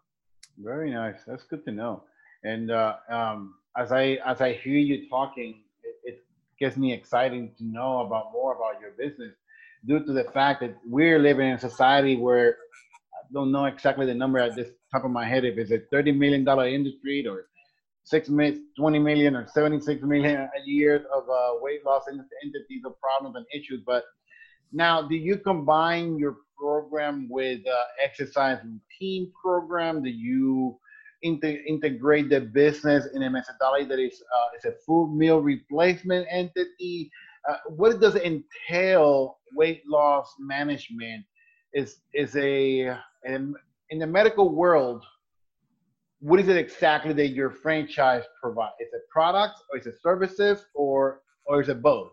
Very 0.59 0.91
nice. 0.91 1.17
That's 1.27 1.45
good 1.45 1.65
to 1.65 1.73
know. 1.73 2.05
And 2.45 2.71
uh, 2.71 2.97
um, 3.11 3.55
as 3.77 3.93
I 3.93 4.19
as 4.27 4.41
I 4.41 4.53
hear 4.53 4.77
you 4.77 5.09
talking, 5.09 5.63
it, 5.83 5.97
it 6.05 6.25
gets 6.59 6.77
me 6.77 6.93
excited 6.93 7.57
to 7.57 7.65
know 7.65 8.01
about 8.01 8.33
more 8.33 8.55
about 8.55 8.81
your 8.81 8.91
business, 8.99 9.35
due 9.87 10.05
to 10.05 10.13
the 10.13 10.25
fact 10.25 10.61
that 10.61 10.77
we're 10.87 11.19
living 11.19 11.49
in 11.49 11.55
a 11.55 11.61
society 11.61 12.17
where 12.17 12.57
don't 13.33 13.53
know 13.53 13.67
exactly 13.67 14.07
the 14.07 14.15
number 14.15 14.39
at 14.39 14.57
this 14.57 14.71
top 14.93 15.05
of 15.05 15.11
my 15.11 15.27
head 15.27 15.45
if 15.45 15.59
it's 15.59 15.71
a 15.71 15.79
thirty 15.91 16.13
million 16.13 16.45
dollar 16.45 16.67
industry 16.67 17.27
or 17.27 17.47
six 18.05 18.29
20 18.29 18.99
million 18.99 19.37
or 19.37 19.47
76 19.47 20.03
million 20.03 20.41
a 20.41 20.63
year 20.65 21.07
of 21.15 21.29
uh, 21.29 21.53
weight 21.61 21.85
loss 21.85 22.05
entities 22.09 22.83
of 22.85 22.99
problems 23.01 23.37
and 23.37 23.47
issues. 23.55 23.83
But 23.87 24.05
now, 24.73 25.03
do 25.03 25.15
you 25.15 25.37
combine 25.37 26.19
your 26.19 26.39
program 26.59 27.29
with 27.31 27.61
uh, 27.67 27.83
exercise 28.03 28.59
routine 28.65 29.33
program? 29.41 30.03
Do 30.03 30.11
you 30.11 30.79
inter- 31.23 31.63
integrate 31.67 32.31
the 32.31 32.41
business 32.41 33.07
in 33.15 33.23
a 33.23 33.31
methodology 33.31 33.87
that 33.87 33.99
is 33.99 34.23
uh, 34.23 34.57
is 34.57 34.65
a 34.65 34.75
full 34.87 35.09
meal 35.09 35.41
replacement 35.41 36.27
entity? 36.31 37.11
Uh, 37.49 37.57
what 37.69 38.01
does 38.01 38.15
it 38.15 38.23
entail? 38.23 39.39
Weight 39.53 39.83
loss 39.85 40.33
management 40.39 41.25
is 41.73 41.99
is 42.15 42.37
a, 42.37 42.89
a 42.89 42.99
in 43.91 43.99
the 43.99 44.07
medical 44.07 44.49
world, 44.55 45.05
what 46.21 46.41
is 46.41 46.49
it 46.49 46.57
exactly 46.57 47.13
that 47.15 47.29
your 47.29 47.51
franchise 47.51 48.25
provides? 48.41 48.75
Is 48.81 48.93
it 48.93 49.03
products 49.11 49.63
or 49.71 49.79
is 49.79 49.87
it 49.87 49.95
services 50.03 50.67
or 50.75 51.23
or 51.47 51.61
is 51.61 51.69
it 51.69 51.83
both? 51.83 52.13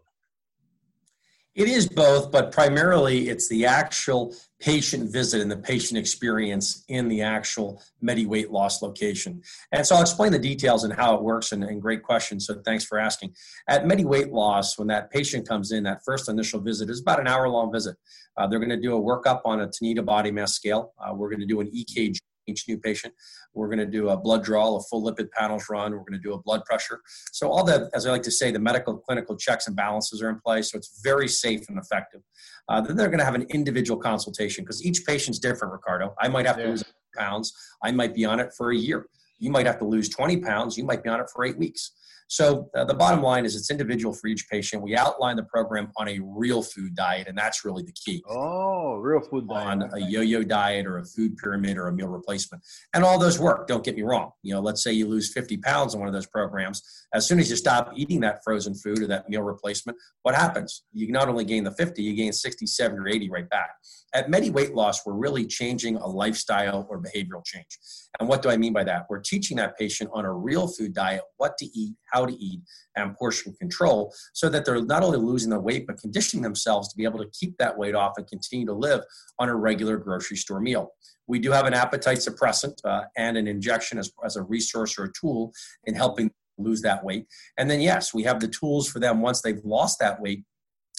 It 1.58 1.68
is 1.68 1.90
both, 1.90 2.32
but 2.32 2.52
primarily 2.52 3.30
it's 3.30 3.50
the 3.50 3.66
actual 3.66 4.36
patient 4.60 5.12
visit 5.12 5.42
and 5.42 5.50
the 5.50 5.58
patient 5.58 5.98
experience 5.98 6.86
in 6.88 7.08
the 7.08 7.24
actual 7.24 7.82
Medi 8.00 8.28
weight 8.28 8.52
loss 8.52 8.84
location. 8.84 9.42
And 9.72 9.86
so 9.86 9.96
I'll 9.96 10.02
explain 10.02 10.32
the 10.32 10.38
details 10.38 10.84
and 10.84 10.94
how 10.94 11.16
it 11.16 11.24
works 11.24 11.54
and, 11.54 11.64
and 11.64 11.82
great 11.82 12.04
question. 12.04 12.40
So 12.40 12.62
thanks 12.64 12.86
for 12.86 13.00
asking. 13.00 13.34
At 13.68 13.88
Medi 13.88 14.06
weight 14.06 14.32
loss, 14.32 14.78
when 14.78 14.88
that 14.90 15.10
patient 15.10 15.48
comes 15.48 15.72
in, 15.72 15.82
that 15.86 16.06
first 16.06 16.30
initial 16.30 16.60
visit 16.60 16.92
is 16.92 17.02
about 17.02 17.20
an 17.20 17.28
hour 17.28 17.50
long 17.50 17.74
visit. 17.74 17.98
Uh, 18.38 18.46
they're 18.46 18.60
going 18.60 18.70
to 18.70 18.80
do 18.80 18.96
a 18.96 19.02
workup 19.02 19.42
on 19.44 19.62
a 19.62 19.68
Tanita 19.68 20.06
body 20.06 20.30
mass 20.30 20.54
scale. 20.54 20.94
Uh, 21.00 21.16
we're 21.16 21.30
going 21.30 21.40
to 21.40 21.48
do 21.48 21.60
an 21.60 21.72
EKG 21.72 22.20
each 22.48 22.68
new 22.68 22.78
patient. 22.78 23.14
We're 23.54 23.68
going 23.68 23.80
to 23.80 23.86
do 23.86 24.10
a 24.10 24.18
blood 24.18 24.44
draw, 24.44 24.76
a 24.76 24.82
full 24.82 25.04
lipid 25.04 25.32
panels 25.32 25.66
run. 25.70 25.92
We're 25.92 26.00
going 26.00 26.14
to 26.14 26.20
do 26.20 26.34
a 26.34 26.42
blood 26.42 26.64
pressure. 26.66 27.02
So 27.32 27.50
all 27.50 27.64
the, 27.64 27.90
as 27.94 28.06
I 28.06 28.12
like 28.12 28.24
to 28.24 28.32
say, 28.32 28.52
the 28.52 28.60
medical 28.60 28.98
clinical 28.98 29.36
checks 29.36 29.68
and 29.68 29.76
balances 29.76 30.22
are 30.22 30.30
in 30.30 30.40
place. 30.40 30.72
So 30.72 30.78
it's 30.78 31.02
very 31.04 31.28
safe 31.28 31.68
and 31.70 31.78
effective. 31.78 32.22
Uh, 32.70 32.82
then 32.82 32.98
they're 32.98 33.08
going 33.08 33.20
to 33.20 33.26
have 33.26 33.36
an 33.36 33.46
individual 33.50 34.00
consultation 34.00 34.64
because 34.64 34.86
each 34.86 35.06
patient's 35.06 35.40
different, 35.40 35.74
Ricardo. 35.74 36.14
I 36.20 36.28
might 36.28 36.46
have 36.46 36.58
yeah. 36.58 36.66
to 36.66 36.70
lose 36.72 36.84
pounds. 37.18 37.54
I 37.84 37.92
might 37.92 38.14
be 38.14 38.26
on 38.26 38.40
it 38.40 38.52
for 38.56 38.72
a 38.72 38.76
year. 38.76 39.08
You 39.40 39.52
might 39.52 39.66
have 39.66 39.80
to 39.80 39.86
lose 39.86 40.10
20 40.10 40.38
pounds. 40.38 40.78
You 40.78 40.84
might 40.84 41.04
be 41.04 41.10
on 41.10 41.20
it 41.20 41.28
for 41.34 41.46
eight 41.46 41.58
weeks. 41.58 41.92
So 42.28 42.70
uh, 42.76 42.84
the 42.84 42.94
bottom 42.94 43.22
line 43.22 43.46
is 43.46 43.56
it's 43.56 43.72
individual 43.72 44.14
for 44.14 44.28
each 44.28 44.50
patient. 44.50 44.84
We 44.84 44.96
outline 44.96 45.38
the 45.38 45.44
program 45.44 45.92
on 45.96 46.10
a 46.10 46.20
real 46.22 46.62
food 46.62 46.96
diet, 46.96 47.28
and 47.28 47.38
that's 47.38 47.64
really 47.64 47.84
the 47.84 47.94
key. 47.94 48.22
Oh, 48.30 48.96
real 48.96 49.22
food 49.22 49.48
diet. 49.48 49.68
On 49.68 49.90
a 49.94 50.00
yo-yo 50.00 50.44
diet 50.44 50.86
or 50.86 50.98
a 51.00 51.06
food 51.06 51.38
pyramid 51.38 51.78
or 51.78 51.88
a 51.88 51.94
meal 51.94 52.08
replacement. 52.08 52.64
And 52.94 53.04
all 53.04 53.18
those 53.18 53.40
work, 53.40 53.68
don't 53.68 53.84
get 53.84 53.96
me 53.96 54.04
wrong. 54.04 54.32
You 54.44 54.56
know, 54.56 54.62
let's 54.62 54.84
say 54.84 54.92
you 54.92 55.08
lose 55.08 55.32
50 55.32 55.58
pounds 55.58 55.94
in 55.94 56.00
one 56.00 56.08
of 56.08 56.14
those 56.14 56.28
programs. 56.28 56.82
As 57.14 57.26
soon 57.26 57.40
as 57.40 57.50
you 57.50 57.56
stop 57.56 57.92
eating 57.96 58.20
that 58.22 58.44
frozen 58.44 58.76
food 58.76 59.02
or 59.02 59.08
that 59.08 59.30
meal 59.30 59.42
replacement, 59.42 59.98
what 60.24 60.36
happens? 60.36 60.84
You 60.92 61.10
not 61.12 61.30
only 61.30 61.46
gain 61.46 61.64
the 61.64 61.72
50, 61.72 62.04
you 62.04 62.14
gain 62.14 62.34
67 62.34 63.00
or 63.00 63.08
80 63.08 63.30
right 63.30 63.50
back. 63.50 63.70
At 64.14 64.30
Medi 64.30 64.50
Weight 64.50 64.74
Loss, 64.74 65.06
we're 65.06 65.14
really 65.14 65.46
changing 65.46 65.98
a 65.98 66.08
lifestyle 66.08 66.88
or 66.90 67.02
behavioral 67.02 67.46
change. 67.46 67.78
And 68.20 68.28
what 68.28 68.42
do 68.42 68.50
I 68.50 68.58
mean 68.58 68.74
by 68.74 68.84
that? 68.84 69.06
We're 69.10 69.20
teaching 69.20 69.58
that 69.58 69.78
patient 69.78 70.10
on 70.14 70.26
a 70.26 70.34
real 70.34 70.68
food 70.68 70.94
diet 70.94 71.22
what 71.38 71.58
to 71.60 71.66
eat, 71.66 71.94
how 72.12 72.26
to 72.26 72.34
eat, 72.34 72.62
and 72.96 73.16
portion 73.16 73.54
control 73.54 74.14
so 74.34 74.50
that 74.50 74.66
they're 74.66 74.84
not 74.84 75.04
only 75.04 75.20
losing 75.20 75.52
the 75.52 75.60
weight, 75.60 75.86
but 75.86 76.00
conditioning 76.00 76.44
themselves 76.44 76.88
to 76.90 76.98
be 76.98 77.04
able 77.04 77.20
to 77.20 77.30
keep 77.32 77.58
that 77.58 77.78
weight 77.78 77.96
off 77.96 78.14
and 78.18 78.28
continue 78.28 78.66
to 78.66 78.74
live 78.74 79.02
on 79.40 79.50
a 79.50 79.56
regular 79.56 79.98
grocery 79.98 80.38
store 80.38 80.60
meal. 80.60 80.92
We 81.28 81.40
do 81.40 81.52
have 81.52 81.66
an 81.66 81.74
appetite 81.74 82.20
suppressant 82.20 82.74
uh, 82.86 83.04
and 83.18 83.38
an 83.38 83.48
injection 83.48 84.00
as, 84.00 84.12
as 84.24 84.36
a 84.36 84.44
resource 84.44 84.98
or 84.98 85.06
a 85.06 85.14
tool 85.14 85.52
in 85.86 85.94
helping 85.94 86.32
lose 86.58 86.82
that 86.82 87.04
weight. 87.04 87.28
And 87.58 87.70
then, 87.70 87.82
yes, 87.82 88.14
we 88.14 88.24
have 88.24 88.40
the 88.40 88.48
tools 88.48 88.90
for 88.90 89.00
them 89.00 89.22
once 89.22 89.42
they've 89.42 89.64
lost 89.64 90.00
that 90.00 90.20
weight 90.22 90.44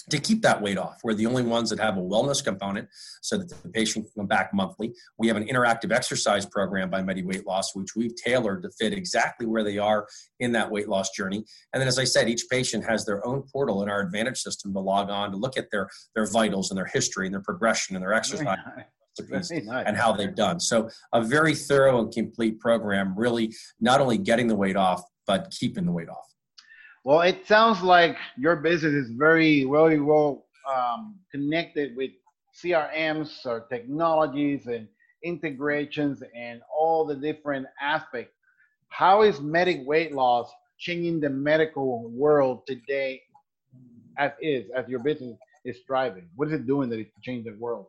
to 0.09 0.19
keep 0.19 0.41
that 0.41 0.61
weight 0.61 0.77
off. 0.77 0.99
We're 1.03 1.13
the 1.13 1.25
only 1.25 1.43
ones 1.43 1.69
that 1.69 1.79
have 1.79 1.97
a 1.97 2.01
wellness 2.01 2.43
component 2.43 2.87
so 3.21 3.37
that 3.37 3.49
the 3.49 3.69
patient 3.69 4.05
can 4.05 4.21
come 4.21 4.27
back 4.27 4.53
monthly. 4.53 4.93
We 5.17 5.27
have 5.27 5.37
an 5.37 5.47
interactive 5.47 5.91
exercise 5.91 6.45
program 6.45 6.89
by 6.89 7.01
Medi 7.01 7.23
Weight 7.23 7.45
Loss, 7.45 7.75
which 7.75 7.95
we've 7.95 8.15
tailored 8.15 8.63
to 8.63 8.71
fit 8.79 8.93
exactly 8.93 9.45
where 9.45 9.63
they 9.63 9.77
are 9.77 10.07
in 10.39 10.51
that 10.53 10.69
weight 10.69 10.89
loss 10.89 11.11
journey. 11.11 11.43
And 11.73 11.81
then, 11.81 11.87
as 11.87 11.99
I 11.99 12.03
said, 12.05 12.29
each 12.29 12.45
patient 12.49 12.85
has 12.85 13.05
their 13.05 13.25
own 13.25 13.43
portal 13.51 13.83
in 13.83 13.89
our 13.89 13.99
Advantage 13.99 14.39
system 14.39 14.73
to 14.73 14.79
log 14.79 15.09
on 15.09 15.31
to 15.31 15.37
look 15.37 15.57
at 15.57 15.69
their, 15.71 15.89
their 16.15 16.25
vitals 16.25 16.71
and 16.71 16.77
their 16.77 16.85
history 16.85 17.27
and 17.27 17.33
their 17.33 17.41
progression 17.41 17.95
and 17.95 18.03
their 18.03 18.13
exercise. 18.13 18.45
Nice. 18.45 18.85
and 19.85 19.97
how 19.97 20.13
they've 20.13 20.35
done. 20.35 20.59
So, 20.61 20.89
a 21.13 21.21
very 21.21 21.53
thorough 21.53 21.99
and 21.99 22.11
complete 22.11 22.59
program, 22.59 23.13
really 23.17 23.53
not 23.81 23.99
only 23.99 24.17
getting 24.17 24.47
the 24.47 24.55
weight 24.55 24.77
off, 24.77 25.03
but 25.27 25.51
keeping 25.51 25.85
the 25.85 25.91
weight 25.91 26.09
off. 26.09 26.25
Well, 27.09 27.21
it 27.21 27.47
sounds 27.47 27.81
like 27.81 28.17
your 28.37 28.55
business 28.57 28.93
is 28.93 29.09
very, 29.09 29.65
well 29.65 30.45
um, 30.71 31.15
connected 31.31 31.97
with 31.97 32.11
CRMs 32.55 33.47
or 33.47 33.61
technologies 33.61 34.67
and 34.67 34.87
integrations 35.23 36.21
and 36.35 36.61
all 36.71 37.07
the 37.07 37.15
different 37.15 37.65
aspects. 37.81 38.35
How 38.89 39.23
is 39.23 39.41
medic 39.41 39.87
Weight 39.87 40.13
Loss 40.13 40.51
changing 40.77 41.19
the 41.19 41.31
medical 41.31 42.07
world 42.09 42.67
today 42.67 43.23
as 44.19 44.33
is, 44.39 44.69
as 44.77 44.87
your 44.87 44.99
business 44.99 45.35
is 45.65 45.79
thriving? 45.87 46.29
What 46.35 46.49
is 46.49 46.53
it 46.53 46.67
doing 46.67 46.89
that 46.89 46.99
it 46.99 47.11
change 47.23 47.45
the 47.45 47.55
world? 47.59 47.87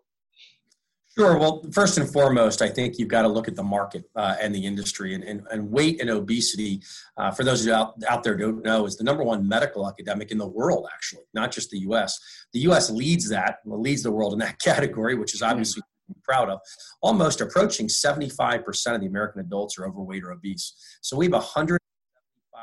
Sure. 1.18 1.36
Well, 1.38 1.64
first 1.72 1.98
and 1.98 2.08
foremost, 2.08 2.62
I 2.62 2.68
think 2.68 2.96
you've 2.96 3.08
got 3.08 3.22
to 3.22 3.28
look 3.28 3.48
at 3.48 3.56
the 3.56 3.64
market 3.64 4.04
uh, 4.14 4.36
and 4.40 4.54
the 4.54 4.64
industry. 4.64 5.14
And, 5.14 5.24
and, 5.24 5.42
and 5.50 5.68
weight 5.68 6.00
and 6.00 6.08
obesity, 6.08 6.82
uh, 7.16 7.32
for 7.32 7.42
those 7.42 7.66
out, 7.66 7.94
out 8.08 8.22
there 8.22 8.36
don't 8.36 8.64
know, 8.64 8.86
is 8.86 8.96
the 8.96 9.02
number 9.02 9.24
one 9.24 9.46
medical 9.46 9.88
academic 9.88 10.30
in 10.30 10.38
the 10.38 10.46
world, 10.46 10.86
actually, 10.94 11.24
not 11.34 11.50
just 11.50 11.70
the 11.70 11.80
U.S. 11.80 12.18
The 12.52 12.60
U.S. 12.60 12.90
leads 12.90 13.28
that, 13.28 13.56
leads 13.64 14.04
the 14.04 14.12
world 14.12 14.32
in 14.34 14.38
that 14.38 14.58
category, 14.64 15.16
which 15.16 15.34
is 15.34 15.42
obviously 15.42 15.82
proud 16.22 16.48
of. 16.48 16.60
Almost 17.02 17.40
approaching 17.40 17.88
75% 17.88 18.94
of 18.94 19.00
the 19.00 19.06
American 19.06 19.40
adults 19.40 19.78
are 19.78 19.86
overweight 19.86 20.22
or 20.22 20.30
obese. 20.30 20.74
So 21.00 21.16
we 21.16 21.26
have 21.26 21.32
100 21.32 21.79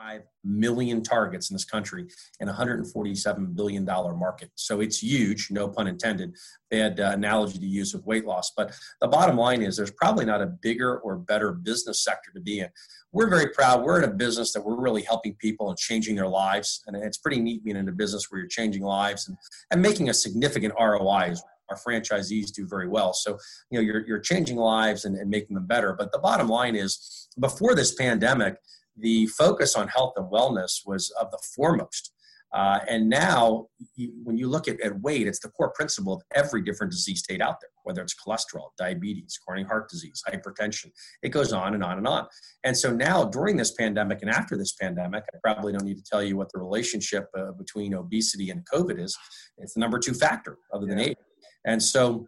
5 0.04 0.22
million 0.44 1.02
targets 1.02 1.50
in 1.50 1.56
this 1.56 1.66
country 1.66 2.06
and 2.40 2.50
$147 2.50 3.56
billion 3.56 3.86
market. 3.86 4.52
So 4.56 4.82
it's 4.82 5.02
huge, 5.02 5.50
no 5.52 5.68
pun 5.68 5.88
intended. 5.88 6.36
Bad 6.70 7.00
uh, 7.00 7.12
analogy 7.14 7.60
to 7.60 7.66
use 7.66 7.94
with 7.94 8.06
weight 8.06 8.26
loss. 8.26 8.52
But 8.56 8.74
the 9.02 9.08
bottom 9.08 9.38
line 9.38 9.62
is 9.62 9.78
there's 9.78 9.92
probably 9.92 10.26
not 10.26 10.42
a 10.42 10.48
bigger 10.48 11.00
or 11.00 11.18
better 11.18 11.52
business 11.52 12.04
sector 12.04 12.32
to 12.34 12.42
be 12.42 12.60
in. 12.60 12.70
We're 13.12 13.30
very 13.30 13.50
proud. 13.50 13.84
We're 13.84 14.04
in 14.04 14.10
a 14.10 14.14
business 14.14 14.52
that 14.54 14.64
we're 14.64 14.80
really 14.80 15.02
helping 15.02 15.36
people 15.36 15.70
and 15.70 15.78
changing 15.78 16.16
their 16.16 16.28
lives. 16.28 16.84
And 16.88 16.96
it's 16.98 17.18
pretty 17.18 17.40
neat 17.40 17.64
being 17.64 17.78
in 17.78 17.88
a 17.88 17.94
business 17.94 18.30
where 18.30 18.40
you're 18.40 18.50
changing 18.50 18.84
lives 18.84 19.28
and, 19.28 19.38
and 19.72 19.82
making 19.82 20.10
a 20.10 20.14
significant 20.14 20.74
ROI 20.80 21.36
our 21.70 21.78
franchisees 21.78 22.50
do 22.54 22.66
very 22.66 22.88
well. 22.88 23.14
So, 23.14 23.38
you 23.70 23.78
know, 23.78 23.84
you're, 23.84 24.08
you're 24.08 24.20
changing 24.20 24.56
lives 24.56 25.04
and, 25.04 25.18
and 25.18 25.30
making 25.30 25.54
them 25.54 25.66
better. 25.66 25.94
But 25.94 26.14
the 26.14 26.18
bottom 26.20 26.48
line 26.48 26.78
is 26.78 27.28
before 27.40 27.76
this 27.76 27.94
pandemic, 27.94 28.56
the 28.98 29.28
focus 29.28 29.76
on 29.76 29.88
health 29.88 30.14
and 30.18 30.32
wellness 30.32 30.82
was 30.86 31.12
of 31.20 31.32
the 31.32 31.40
foremost. 31.56 32.14
Uh, 32.54 32.80
and 32.90 33.10
now, 33.10 33.68
you, 33.96 34.14
when 34.24 34.38
you 34.38 34.48
look 34.48 34.68
at, 34.70 34.80
at 34.80 35.00
weight, 35.02 35.28
it's 35.28 35.40
the 35.40 35.50
core 35.50 35.72
principle 35.76 36.14
of 36.14 36.22
every 36.34 36.62
different 36.62 36.92
disease 36.92 37.20
state 37.20 37.42
out 37.42 37.60
there, 37.60 37.70
whether 37.84 38.02
it's 38.02 38.16
cholesterol, 38.16 38.70
diabetes, 38.78 39.38
coronary 39.46 39.68
heart 39.68 39.90
disease, 39.90 40.24
hypertension. 40.28 40.90
It 41.22 41.30
goes 41.30 41.52
on 41.52 41.74
and 41.74 41.84
on 41.84 41.98
and 41.98 42.08
on. 42.08 42.26
And 42.64 42.76
so 42.76 42.94
now, 42.94 43.26
during 43.26 43.58
this 43.58 43.74
pandemic 43.74 44.20
and 44.22 44.32
after 44.32 44.58
this 44.58 44.74
pandemic, 44.74 45.26
I 45.34 45.38
probably 45.44 45.74
don't 45.74 45.84
need 45.84 45.98
to 45.98 46.04
tell 46.04 46.24
you 46.24 46.38
what 46.38 46.50
the 46.54 46.60
relationship 46.60 47.28
uh, 47.38 47.52
between 47.52 47.94
obesity 47.94 48.50
and 48.50 48.66
COVID 48.74 48.98
is. 48.98 49.18
It's 49.58 49.74
the 49.74 49.82
number 49.82 50.00
two 50.00 50.14
factor, 50.14 50.58
other 50.74 50.86
than 50.86 51.00
age. 51.00 51.18
And 51.66 51.84
so, 51.84 52.28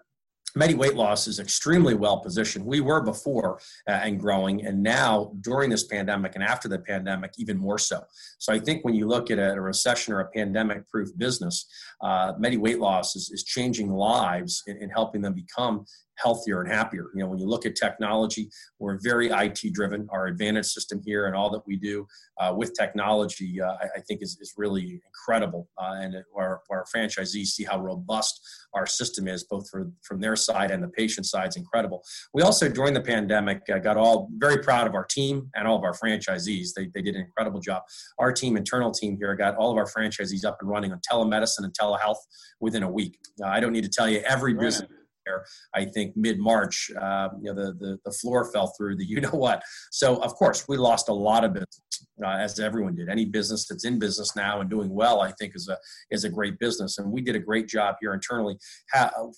Medi 0.56 0.74
Weight 0.74 0.96
Loss 0.96 1.28
is 1.28 1.40
extremely 1.40 1.94
well 1.94 2.20
positioned. 2.20 2.66
We 2.66 2.82
were 2.82 3.02
before 3.02 3.60
uh, 3.88 3.92
and 3.92 4.20
growing, 4.20 4.66
and 4.66 4.82
now 4.82 5.32
during 5.42 5.70
this 5.70 5.86
pandemic 5.86 6.36
and 6.36 6.44
after 6.44 6.68
the 6.68 6.80
pandemic, 6.80 7.32
even 7.38 7.58
more 7.58 7.78
so. 7.78 8.02
So 8.40 8.54
I 8.54 8.60
think 8.60 8.84
when 8.84 8.96
you 8.96 9.08
look 9.08 9.32
at 9.32 9.40
a, 9.40 9.54
a 9.54 9.62
recession 9.62 10.14
or 10.14 10.22
a 10.22 10.30
pandemic 10.30 10.88
proof 10.88 11.10
business, 11.18 11.66
uh, 12.02 12.34
Medi 12.40 12.58
Weight 12.58 12.80
Loss 12.80 13.16
is, 13.16 13.30
is 13.32 13.44
changing 13.44 13.90
lives 13.90 14.64
and 14.68 14.92
helping 14.92 15.22
them 15.22 15.34
become 15.34 15.86
healthier 16.22 16.62
and 16.62 16.72
happier. 16.72 17.08
You 17.14 17.22
know, 17.22 17.28
when 17.28 17.40
you 17.40 17.48
look 17.48 17.66
at 17.66 17.76
technology, 17.76 18.50
we're 18.80 19.00
very 19.02 19.30
IT 19.30 19.74
driven. 19.74 20.08
Our 20.12 20.28
advantage 20.28 20.68
system 20.68 21.02
here 21.06 21.28
and 21.28 21.36
all 21.36 21.50
that 21.52 21.66
we 21.66 21.78
do 21.78 22.08
uh, 22.40 22.54
with 22.56 22.74
technology, 22.74 23.62
uh, 23.62 23.74
I, 23.82 23.86
I, 23.98 24.00
think 24.08 24.22
is, 24.22 24.38
is 24.40 24.54
really 24.58 25.02
incredible. 25.06 25.70
Uh, 25.78 25.96
and 26.00 26.16
our, 26.36 26.62
our 26.70 26.86
franchisees 26.94 27.48
see 27.48 27.64
how 27.64 27.80
robust 27.80 28.40
our 28.74 28.86
system 28.86 29.28
is, 29.28 29.44
both 29.44 29.70
for, 29.70 29.92
from 30.04 30.20
their 30.20 30.36
side 30.36 30.72
and 30.72 30.84
the 30.84 30.88
patient 30.90 31.26
side 31.26 31.50
is 31.50 31.56
incredible. 31.56 32.04
We 32.34 32.44
also, 32.44 32.70
during 32.70 32.94
the 32.94 33.02
pandemic, 33.02 33.62
uh, 33.74 33.80
got 33.80 33.98
all 33.98 34.30
very 34.38 34.62
proud 34.62 34.88
of 34.88 34.96
our 34.96 35.06
team 35.06 35.50
and 35.56 35.68
all 35.68 35.78
of 35.78 35.84
our 35.84 35.94
franchisees. 35.94 36.70
They, 36.76 36.88
they 36.94 37.02
did 37.02 37.16
an 37.16 37.22
incredible 37.22 37.60
job. 37.60 37.84
Our 38.20 38.32
team, 38.32 38.58
internal 38.58 38.92
team 38.92 39.18
here, 39.18 39.36
got 39.36 39.56
all 39.56 39.72
of 39.72 39.78
our 39.78 39.88
franchisees 39.88 40.46
up 40.46 40.58
and 40.62 40.70
running 40.70 40.92
on 40.92 41.00
telemedicine 41.12 41.64
and 41.64 41.74
telehealth 41.74 42.18
within 42.60 42.84
a 42.84 42.90
week. 42.90 43.18
I 43.44 43.60
don't 43.60 43.74
need 43.74 43.84
to 43.84 43.90
tell 43.90 44.10
you 44.10 44.20
every 44.20 44.54
business 44.54 44.90
there. 45.26 45.46
I 45.74 45.86
think 45.86 46.16
mid 46.16 46.40
March, 46.40 46.92
uh, 47.00 47.30
you 47.42 47.54
know, 47.54 47.66
the, 47.66 47.74
the, 47.74 47.98
the 48.06 48.12
floor 48.12 48.52
fell 48.52 48.74
through 48.78 48.98
the 48.98 49.06
you 49.10 49.22
know 49.22 49.30
what. 49.30 49.62
So 49.92 50.18
of 50.18 50.34
course 50.36 50.68
we 50.68 50.78
lost 50.78 51.10
a 51.10 51.14
lot 51.14 51.44
of 51.44 51.54
business, 51.54 51.82
uh, 52.24 52.30
as 52.30 52.60
everyone 52.60 52.96
did. 52.96 53.10
Any 53.10 53.26
business 53.26 53.68
that's 53.68 53.86
in 53.86 54.00
business 54.00 54.36
now 54.36 54.62
and 54.62 54.70
doing 54.70 54.90
well, 54.90 55.22
I 55.22 55.32
think, 55.40 55.54
is 55.56 55.68
a 55.70 55.78
is 56.12 56.24
a 56.24 56.30
great 56.30 56.60
business. 56.60 56.98
And 56.98 57.12
we 57.12 57.22
did 57.22 57.36
a 57.36 57.40
great 57.40 57.68
job 57.68 57.96
here 58.02 58.14
internally. 58.14 58.58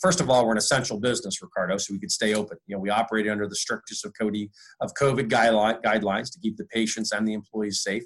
first 0.02 0.22
of 0.22 0.30
all, 0.30 0.46
we're 0.46 0.52
an 0.52 0.58
essential 0.58 1.00
business, 1.00 1.42
Ricardo, 1.42 1.78
so 1.78 1.94
we 1.94 2.00
could 2.00 2.12
stay 2.12 2.34
open. 2.34 2.58
You 2.68 2.76
know, 2.76 2.82
we 2.82 2.90
operated 2.90 3.32
under 3.32 3.48
the 3.48 3.56
strictest 3.56 4.06
of 4.06 4.14
COVID 4.20 4.50
of 4.82 4.92
COVID 5.00 5.30
guideline, 5.30 5.82
guidelines 5.82 6.32
to 6.34 6.40
keep 6.42 6.58
the 6.58 6.66
patients 6.66 7.12
and 7.12 7.28
the 7.28 7.34
employees 7.34 7.82
safe. 7.82 8.04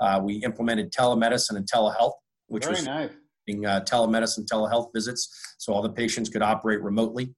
Uh, 0.00 0.20
we 0.22 0.34
implemented 0.44 0.92
telemedicine 0.92 1.56
and 1.56 1.68
telehealth, 1.68 2.12
which 2.46 2.66
was 2.66 2.84
Very 2.84 2.98
was 2.98 3.10
nice 3.10 3.16
uh, 3.66 3.80
telemedicine, 3.80 4.46
telehealth 4.46 4.88
visits, 4.94 5.56
so 5.58 5.72
all 5.72 5.82
the 5.82 5.90
patients 5.90 6.28
could 6.28 6.42
operate 6.42 6.82
remotely. 6.82 7.34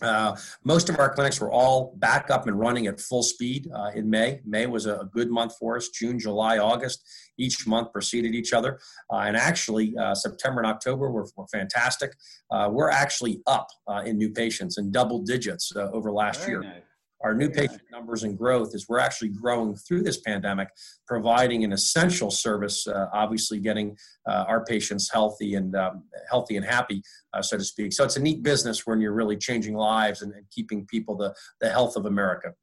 Uh, 0.00 0.36
most 0.64 0.88
of 0.88 0.98
our 0.98 1.12
clinics 1.12 1.40
were 1.40 1.50
all 1.50 1.94
back 1.96 2.30
up 2.30 2.46
and 2.46 2.58
running 2.58 2.86
at 2.86 3.00
full 3.00 3.22
speed 3.22 3.68
uh, 3.74 3.90
in 3.94 4.08
May. 4.08 4.40
May 4.44 4.66
was 4.66 4.86
a, 4.86 5.08
good 5.12 5.30
month 5.30 5.54
for 5.58 5.76
us. 5.76 5.88
June, 5.88 6.18
July, 6.18 6.58
August, 6.58 7.02
each 7.38 7.66
month 7.66 7.92
preceded 7.92 8.34
each 8.34 8.52
other. 8.52 8.78
Uh, 9.12 9.18
and 9.18 9.36
actually, 9.36 9.96
uh, 9.96 10.14
September 10.14 10.60
and 10.60 10.70
October 10.70 11.10
were, 11.10 11.26
were 11.36 11.46
fantastic. 11.48 12.12
Uh, 12.50 12.68
we're 12.70 12.90
actually 12.90 13.40
up 13.46 13.68
uh, 13.88 14.02
in 14.04 14.16
new 14.16 14.30
patients 14.30 14.78
in 14.78 14.92
double 14.92 15.22
digits 15.22 15.72
over 15.76 16.12
last 16.12 16.40
Very 16.40 16.52
year. 16.52 16.62
Nice 16.62 16.82
our 17.22 17.34
new 17.34 17.50
patient 17.50 17.82
numbers 17.90 18.22
and 18.22 18.38
growth 18.38 18.74
is 18.74 18.88
we're 18.88 19.00
actually 19.00 19.30
growing 19.30 19.74
through 19.74 20.02
this 20.02 20.20
pandemic, 20.20 20.68
providing 21.06 21.64
an 21.64 21.72
essential 21.72 22.30
service, 22.30 22.86
uh, 22.86 23.06
obviously 23.12 23.58
getting 23.58 23.96
uh, 24.28 24.44
our 24.46 24.64
patients 24.64 25.10
healthy 25.12 25.54
and 25.54 25.74
um, 25.74 26.04
healthy 26.30 26.56
and 26.56 26.64
happy, 26.64 27.02
uh, 27.32 27.42
so 27.42 27.56
to 27.58 27.64
speak. 27.64 27.92
So 27.92 28.04
it's 28.04 28.16
a 28.16 28.22
neat 28.22 28.42
business 28.42 28.86
when 28.86 29.00
you're 29.00 29.12
really 29.12 29.36
changing 29.36 29.74
lives 29.74 30.22
and, 30.22 30.32
and, 30.32 30.44
keeping 30.50 30.86
people 30.86 31.16
the, 31.16 31.34
the 31.60 31.68
health 31.68 31.96
of 31.96 32.06
America. 32.06 32.54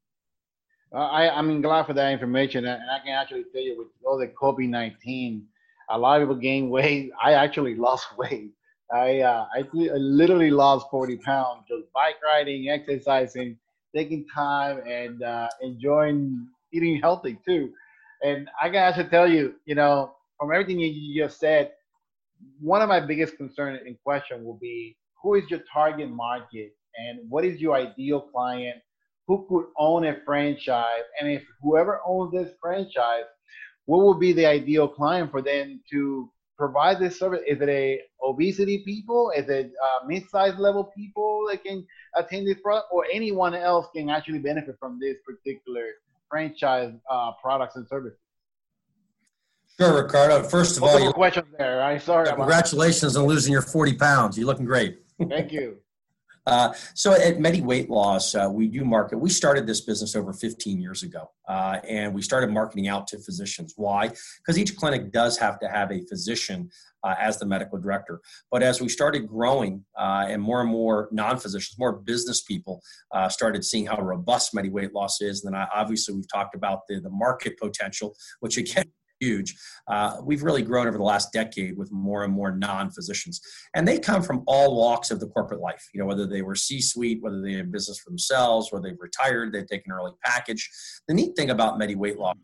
I, 0.92 1.28
I'm 1.28 1.60
glad 1.60 1.86
for 1.86 1.92
that 1.92 2.12
information, 2.12 2.64
and 2.64 2.82
I 2.90 2.98
can 3.04 3.14
actually 3.14 3.44
tell 3.52 3.62
you 3.62 3.76
with 3.76 3.88
all 4.04 4.18
the 4.18 4.28
COVID 4.28 4.68
nineteen, 4.68 5.44
a 5.90 5.98
lot 5.98 6.20
of 6.20 6.26
people 6.26 6.40
gain 6.40 6.70
weight. 6.70 7.10
I 7.22 7.32
actually 7.34 7.74
lost 7.86 8.06
weight. 8.16 8.52
I 8.92 9.20
uh, 9.20 9.46
I, 9.54 9.58
I 9.58 9.96
literally 9.96 10.50
lost 10.50 10.86
forty 10.90 11.16
pounds 11.18 11.64
just 11.68 11.92
bike 11.92 12.16
riding, 12.24 12.70
exercising, 12.70 13.58
taking 13.96 14.26
time, 14.34 14.80
and 14.86 15.22
uh, 15.22 15.48
enjoying 15.62 16.46
eating 16.72 17.00
healthy 17.00 17.38
too. 17.46 17.72
And 18.22 18.48
I 18.60 18.68
can 18.68 18.76
actually 18.76 19.08
tell 19.08 19.30
you, 19.30 19.54
you 19.64 19.74
know, 19.74 20.12
from 20.38 20.52
everything 20.52 20.78
you, 20.80 21.22
just 21.22 21.40
said, 21.40 21.72
one 22.60 22.82
of 22.82 22.88
my 22.88 23.00
biggest 23.00 23.36
concerns 23.36 23.80
in 23.86 23.96
question 24.04 24.44
will 24.44 24.58
be 24.60 24.96
who 25.22 25.34
is 25.34 25.50
your 25.50 25.60
target 25.72 26.10
market? 26.10 26.72
And 26.96 27.20
what 27.28 27.44
is 27.44 27.60
your 27.60 27.76
ideal 27.76 28.20
client? 28.20 28.76
Who 29.26 29.46
could 29.48 29.66
own 29.78 30.06
a 30.06 30.16
franchise? 30.24 31.04
And 31.20 31.30
if 31.30 31.42
whoever 31.62 32.00
owns 32.06 32.32
this 32.32 32.52
franchise 32.60 33.24
what 33.86 34.04
would 34.04 34.20
be 34.20 34.32
the 34.32 34.46
ideal 34.46 34.88
client 34.88 35.30
for 35.30 35.40
them 35.40 35.80
to 35.90 36.30
provide 36.56 36.98
this 36.98 37.18
service 37.18 37.40
is 37.46 37.60
it 37.60 37.68
a 37.68 38.00
obesity 38.22 38.82
people 38.84 39.30
is 39.36 39.48
it 39.48 39.72
uh, 39.82 40.06
mid-sized 40.06 40.58
level 40.58 40.84
people 40.84 41.46
that 41.48 41.62
can 41.62 41.86
attend 42.16 42.46
this 42.46 42.58
product 42.60 42.86
or 42.90 43.04
anyone 43.12 43.54
else 43.54 43.86
can 43.94 44.08
actually 44.08 44.38
benefit 44.38 44.76
from 44.80 44.98
this 45.00 45.16
particular 45.26 45.84
franchise 46.28 46.92
uh, 47.10 47.32
products 47.42 47.76
and 47.76 47.86
services 47.88 48.18
Sure, 49.78 50.02
Ricardo. 50.02 50.42
First 50.42 50.78
of 50.78 50.84
all, 50.84 50.98
you 50.98 51.12
question 51.12 51.44
there. 51.58 51.82
I 51.82 51.98
sorry. 51.98 52.26
Congratulations 52.28 53.14
on 53.14 53.26
losing 53.26 53.52
your 53.52 53.60
40 53.60 53.92
pounds. 53.94 54.38
You're 54.38 54.46
looking 54.46 54.64
great. 54.64 55.00
Thank 55.28 55.52
you. 55.52 55.76
Uh, 56.46 56.72
so 56.94 57.12
at 57.12 57.40
Medi 57.40 57.60
Weight 57.60 57.90
Loss, 57.90 58.34
uh, 58.34 58.48
we 58.50 58.68
do 58.68 58.84
market. 58.84 59.18
We 59.18 59.30
started 59.30 59.66
this 59.66 59.80
business 59.80 60.14
over 60.14 60.32
15 60.32 60.80
years 60.80 61.02
ago, 61.02 61.30
uh, 61.48 61.78
and 61.88 62.14
we 62.14 62.22
started 62.22 62.50
marketing 62.50 62.86
out 62.86 63.08
to 63.08 63.18
physicians. 63.18 63.74
Why? 63.76 64.08
Because 64.08 64.56
each 64.56 64.76
clinic 64.76 65.10
does 65.10 65.36
have 65.38 65.58
to 65.60 65.68
have 65.68 65.90
a 65.90 66.02
physician 66.02 66.70
uh, 67.02 67.14
as 67.18 67.38
the 67.38 67.46
medical 67.46 67.78
director. 67.78 68.20
But 68.50 68.62
as 68.62 68.80
we 68.80 68.88
started 68.88 69.26
growing, 69.26 69.84
uh, 69.98 70.26
and 70.28 70.40
more 70.40 70.60
and 70.60 70.70
more 70.70 71.08
non-physicians, 71.10 71.78
more 71.78 71.92
business 71.92 72.42
people 72.42 72.80
uh, 73.12 73.28
started 73.28 73.64
seeing 73.64 73.86
how 73.86 74.00
robust 74.00 74.54
Medi 74.54 74.70
Weight 74.70 74.94
Loss 74.94 75.20
is, 75.22 75.42
then 75.42 75.54
I, 75.54 75.66
obviously 75.74 76.14
we've 76.14 76.30
talked 76.32 76.54
about 76.54 76.80
the 76.88 77.00
the 77.00 77.10
market 77.10 77.58
potential, 77.58 78.14
which 78.40 78.56
again 78.56 78.86
huge. 79.20 79.56
Uh, 79.88 80.16
we've 80.22 80.42
really 80.42 80.62
grown 80.62 80.86
over 80.86 80.96
the 80.96 81.04
last 81.04 81.32
decade 81.32 81.76
with 81.76 81.90
more 81.92 82.24
and 82.24 82.32
more 82.32 82.56
non-physicians, 82.56 83.40
and 83.74 83.86
they 83.86 83.98
come 83.98 84.22
from 84.22 84.42
all 84.46 84.76
walks 84.76 85.10
of 85.10 85.20
the 85.20 85.26
corporate 85.28 85.60
life. 85.60 85.84
You 85.92 86.00
know, 86.00 86.06
whether 86.06 86.26
they 86.26 86.42
were 86.42 86.54
C-suite, 86.54 87.22
whether 87.22 87.40
they 87.40 87.54
in 87.54 87.70
business 87.70 87.98
for 87.98 88.10
themselves, 88.10 88.68
whether 88.70 88.88
they've 88.88 89.00
retired, 89.00 89.52
they've 89.52 89.66
taken 89.66 89.92
an 89.92 89.98
early 89.98 90.12
package. 90.24 90.68
The 91.08 91.14
neat 91.14 91.36
thing 91.36 91.50
about 91.50 91.78
Medi 91.78 91.94
Weight 91.94 92.18
Loss, 92.18 92.36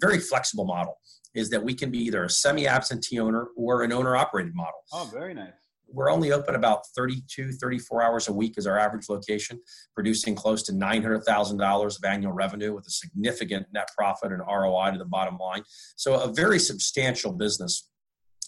very 0.00 0.18
flexible 0.18 0.64
model, 0.64 0.98
is 1.34 1.50
that 1.50 1.62
we 1.62 1.74
can 1.74 1.90
be 1.90 1.98
either 1.98 2.24
a 2.24 2.30
semi-absentee 2.30 3.18
owner 3.18 3.48
or 3.56 3.82
an 3.82 3.92
owner-operated 3.92 4.54
model. 4.54 4.80
Oh, 4.92 5.08
very 5.12 5.34
nice 5.34 5.52
we're 5.92 6.10
only 6.10 6.32
open 6.32 6.54
about 6.54 6.86
32, 6.96 7.52
34 7.52 8.02
hours 8.02 8.28
a 8.28 8.32
week 8.32 8.54
is 8.56 8.66
our 8.66 8.78
average 8.78 9.08
location, 9.08 9.60
producing 9.94 10.34
close 10.34 10.62
to 10.64 10.72
$900,000 10.72 11.86
of 11.86 12.04
annual 12.04 12.32
revenue 12.32 12.74
with 12.74 12.86
a 12.86 12.90
significant 12.90 13.66
net 13.72 13.88
profit 13.96 14.32
and 14.32 14.40
ROI 14.40 14.92
to 14.92 14.98
the 14.98 15.04
bottom 15.04 15.36
line. 15.38 15.62
So 15.96 16.20
a 16.20 16.32
very 16.32 16.58
substantial 16.58 17.32
business 17.32 17.88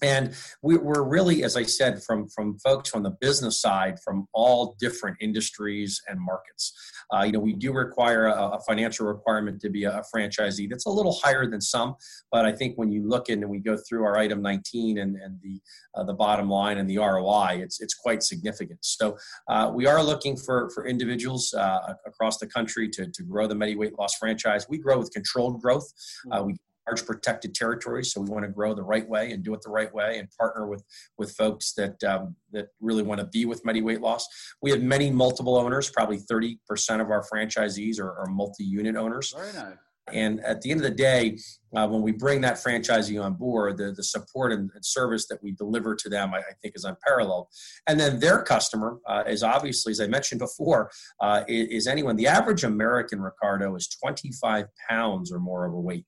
and 0.05 0.35
we, 0.63 0.77
are 0.77 1.05
really 1.05 1.45
as 1.45 1.57
i 1.57 1.63
said 1.63 2.03
from 2.03 2.29
from 2.29 2.59
folks 2.59 2.95
on 2.95 3.03
the 3.03 3.15
business 3.21 3.61
side 3.61 3.97
from 4.05 4.27
all 4.33 4.77
different 4.79 5.17
industries 5.21 6.01
and 6.09 6.19
markets. 6.21 6.73
Uh, 7.13 7.23
you 7.23 7.33
know 7.33 7.39
we 7.39 7.53
do 7.53 7.73
require 7.73 8.27
a, 8.27 8.43
a, 8.57 8.61
financial 8.67 9.07
requirement 9.07 9.61
to 9.61 9.69
be 9.69 9.85
a, 9.85 10.03
franchisee 10.15 10.69
that's 10.69 10.87
a 10.87 10.91
little 10.91 11.17
higher 11.23 11.47
than 11.51 11.61
some 11.61 11.95
but 12.33 12.45
i 12.45 12.53
think 12.53 12.77
when 12.77 12.91
you 12.91 13.07
look 13.07 13.29
in 13.29 13.43
and 13.43 13.51
we 13.51 13.59
go 13.59 13.77
through 13.77 14.05
our 14.05 14.17
item 14.17 14.41
19 14.43 14.99
and, 14.99 15.17
and 15.17 15.39
the 15.43 15.61
uh, 15.95 16.05
the 16.05 16.15
bottom 16.15 16.49
line 16.49 16.79
and 16.79 16.89
the 16.89 16.99
roi 16.99 17.61
it's 17.65 17.81
it's 17.81 17.95
quite 17.95 18.23
significant. 18.23 18.79
So 18.83 19.17
uh, 19.49 19.71
we 19.75 19.87
are 19.87 20.03
looking 20.03 20.37
for 20.37 20.71
for 20.71 20.87
individuals 20.87 21.55
uh, 21.55 21.95
across 22.07 22.39
the 22.39 22.47
country 22.47 22.89
to, 22.91 23.07
to 23.07 23.23
grow 23.23 23.47
the 23.47 23.55
medi 23.55 23.77
weight 23.77 23.99
loss 23.99 24.15
franchise. 24.15 24.67
We 24.69 24.79
grow 24.79 24.99
with 24.99 25.11
controlled 25.13 25.61
growth. 25.61 25.89
Uh, 26.31 26.43
we 26.45 26.57
large 26.89 27.05
protected 27.05 27.55
territories, 27.55 28.13
so 28.13 28.21
we 28.21 28.31
want 28.31 28.45
to 28.45 28.51
grow 28.51 28.75
the 28.75 28.83
right 28.83 29.09
way 29.09 29.33
and 29.33 29.43
do 29.43 29.55
it 29.55 29.63
the 29.63 29.71
right 29.71 29.93
way, 29.95 30.19
and 30.19 30.29
partner 30.39 30.67
with 30.67 30.85
with 31.19 31.33
folks 31.33 31.73
that 31.75 32.03
um, 32.05 32.37
that 32.53 32.69
really 32.81 33.03
want 33.03 33.21
to 33.21 33.27
be 33.27 33.45
with 33.45 33.65
Medi 33.65 33.83
Weight 33.83 34.01
Loss. 34.01 34.27
We 34.63 34.71
have 34.71 34.83
many 34.83 35.11
multiple 35.11 35.57
owners. 35.57 35.91
Probably 35.91 36.19
thirty 36.19 36.59
percent 36.69 37.01
of 37.01 37.11
our 37.11 37.25
franchisees 37.33 38.01
are, 38.01 38.13
are 38.19 38.27
multi-unit 38.27 38.97
owners. 38.97 39.35
Very 39.37 39.53
nice. 39.53 39.77
And 40.13 40.41
at 40.45 40.61
the 40.61 40.71
end 40.71 40.81
of 40.81 40.85
the 40.85 40.95
day, 40.95 41.39
uh, 41.75 41.89
when 41.89 42.03
we 42.03 42.13
bring 42.13 42.43
that 42.43 42.57
franchisee 42.57 43.23
on 43.23 43.35
board, 43.35 43.79
the, 43.79 43.93
the 43.93 44.03
support 44.03 44.53
and, 44.53 44.71
and 44.75 44.85
service 44.85 45.27
that 45.29 45.43
we 45.43 45.53
deliver 45.53 45.95
to 45.95 46.09
them, 46.09 46.35
I, 46.35 46.39
I, 46.39 46.53
think, 46.61 46.75
is 46.77 46.85
unparalleled. 46.85 47.49
And 47.87 47.99
then 47.99 48.21
their 48.21 48.43
customer 48.43 48.99
uh, 49.09 49.25
is 49.27 49.43
obviously, 49.43 49.93
as 49.93 50.01
I 50.01 50.07
mentioned 50.07 50.41
before, 50.41 50.91
uh, 51.21 51.45
is, 51.49 51.69
is 51.69 51.87
anyone. 51.87 52.17
The 52.17 52.27
average 52.27 52.65
American, 52.65 53.21
Ricardo, 53.21 53.75
is 53.77 53.89
25 53.89 54.67
pounds 54.89 55.33
or 55.33 55.39
more 55.39 55.67
overweight. 55.67 56.05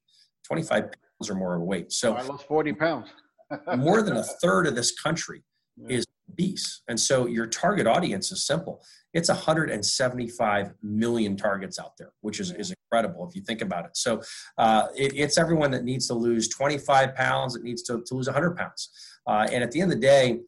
25 0.46 0.82
pounds 0.82 1.30
or 1.30 1.34
more 1.34 1.56
of 1.56 1.62
weight. 1.62 1.92
So 1.92 2.14
I 2.14 2.22
lost 2.22 2.46
40 2.46 2.72
pounds. 2.74 3.08
more 3.76 4.02
than 4.02 4.16
a 4.16 4.22
third 4.22 4.66
of 4.66 4.74
this 4.74 4.92
country 4.98 5.42
yeah. 5.76 5.98
is 5.98 6.06
obese. 6.30 6.82
And 6.88 6.98
so 6.98 7.26
your 7.26 7.46
target 7.46 7.86
audience 7.86 8.32
is 8.32 8.44
simple. 8.46 8.82
It's 9.14 9.28
175 9.28 10.72
million 10.82 11.36
targets 11.36 11.78
out 11.78 11.96
there, 11.98 12.12
which 12.20 12.40
is, 12.40 12.50
is 12.52 12.74
incredible 12.90 13.26
if 13.28 13.34
you 13.34 13.42
think 13.42 13.62
about 13.62 13.84
it. 13.84 13.96
So 13.96 14.20
uh, 14.58 14.88
it, 14.96 15.12
it's 15.14 15.38
everyone 15.38 15.70
that 15.72 15.84
needs 15.84 16.06
to 16.08 16.14
lose 16.14 16.48
25 16.48 17.14
pounds, 17.14 17.54
that 17.54 17.62
needs 17.62 17.82
to, 17.84 18.02
to 18.04 18.14
lose 18.14 18.26
100 18.26 18.56
pounds. 18.56 18.90
Uh, 19.26 19.46
and 19.52 19.62
at 19.62 19.70
the 19.70 19.80
end 19.80 19.92
of 19.92 19.98
the 19.98 20.06
day, 20.06 20.40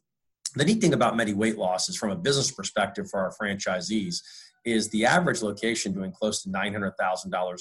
the 0.55 0.65
neat 0.65 0.81
thing 0.81 0.95
about 0.95 1.17
Medi 1.17 1.35
weight 1.35 1.59
loss 1.59 1.89
is 1.89 1.97
from 1.97 2.11
a 2.11 2.17
business 2.17 2.51
perspective 2.51 3.09
for 3.11 3.21
our 3.21 3.33
franchisees 3.41 4.23
is 4.65 4.89
the 4.91 5.05
average 5.05 5.43
location 5.43 5.93
doing 5.93 6.13
close 6.13 6.43
to 6.43 6.51
$900,000 6.51 6.93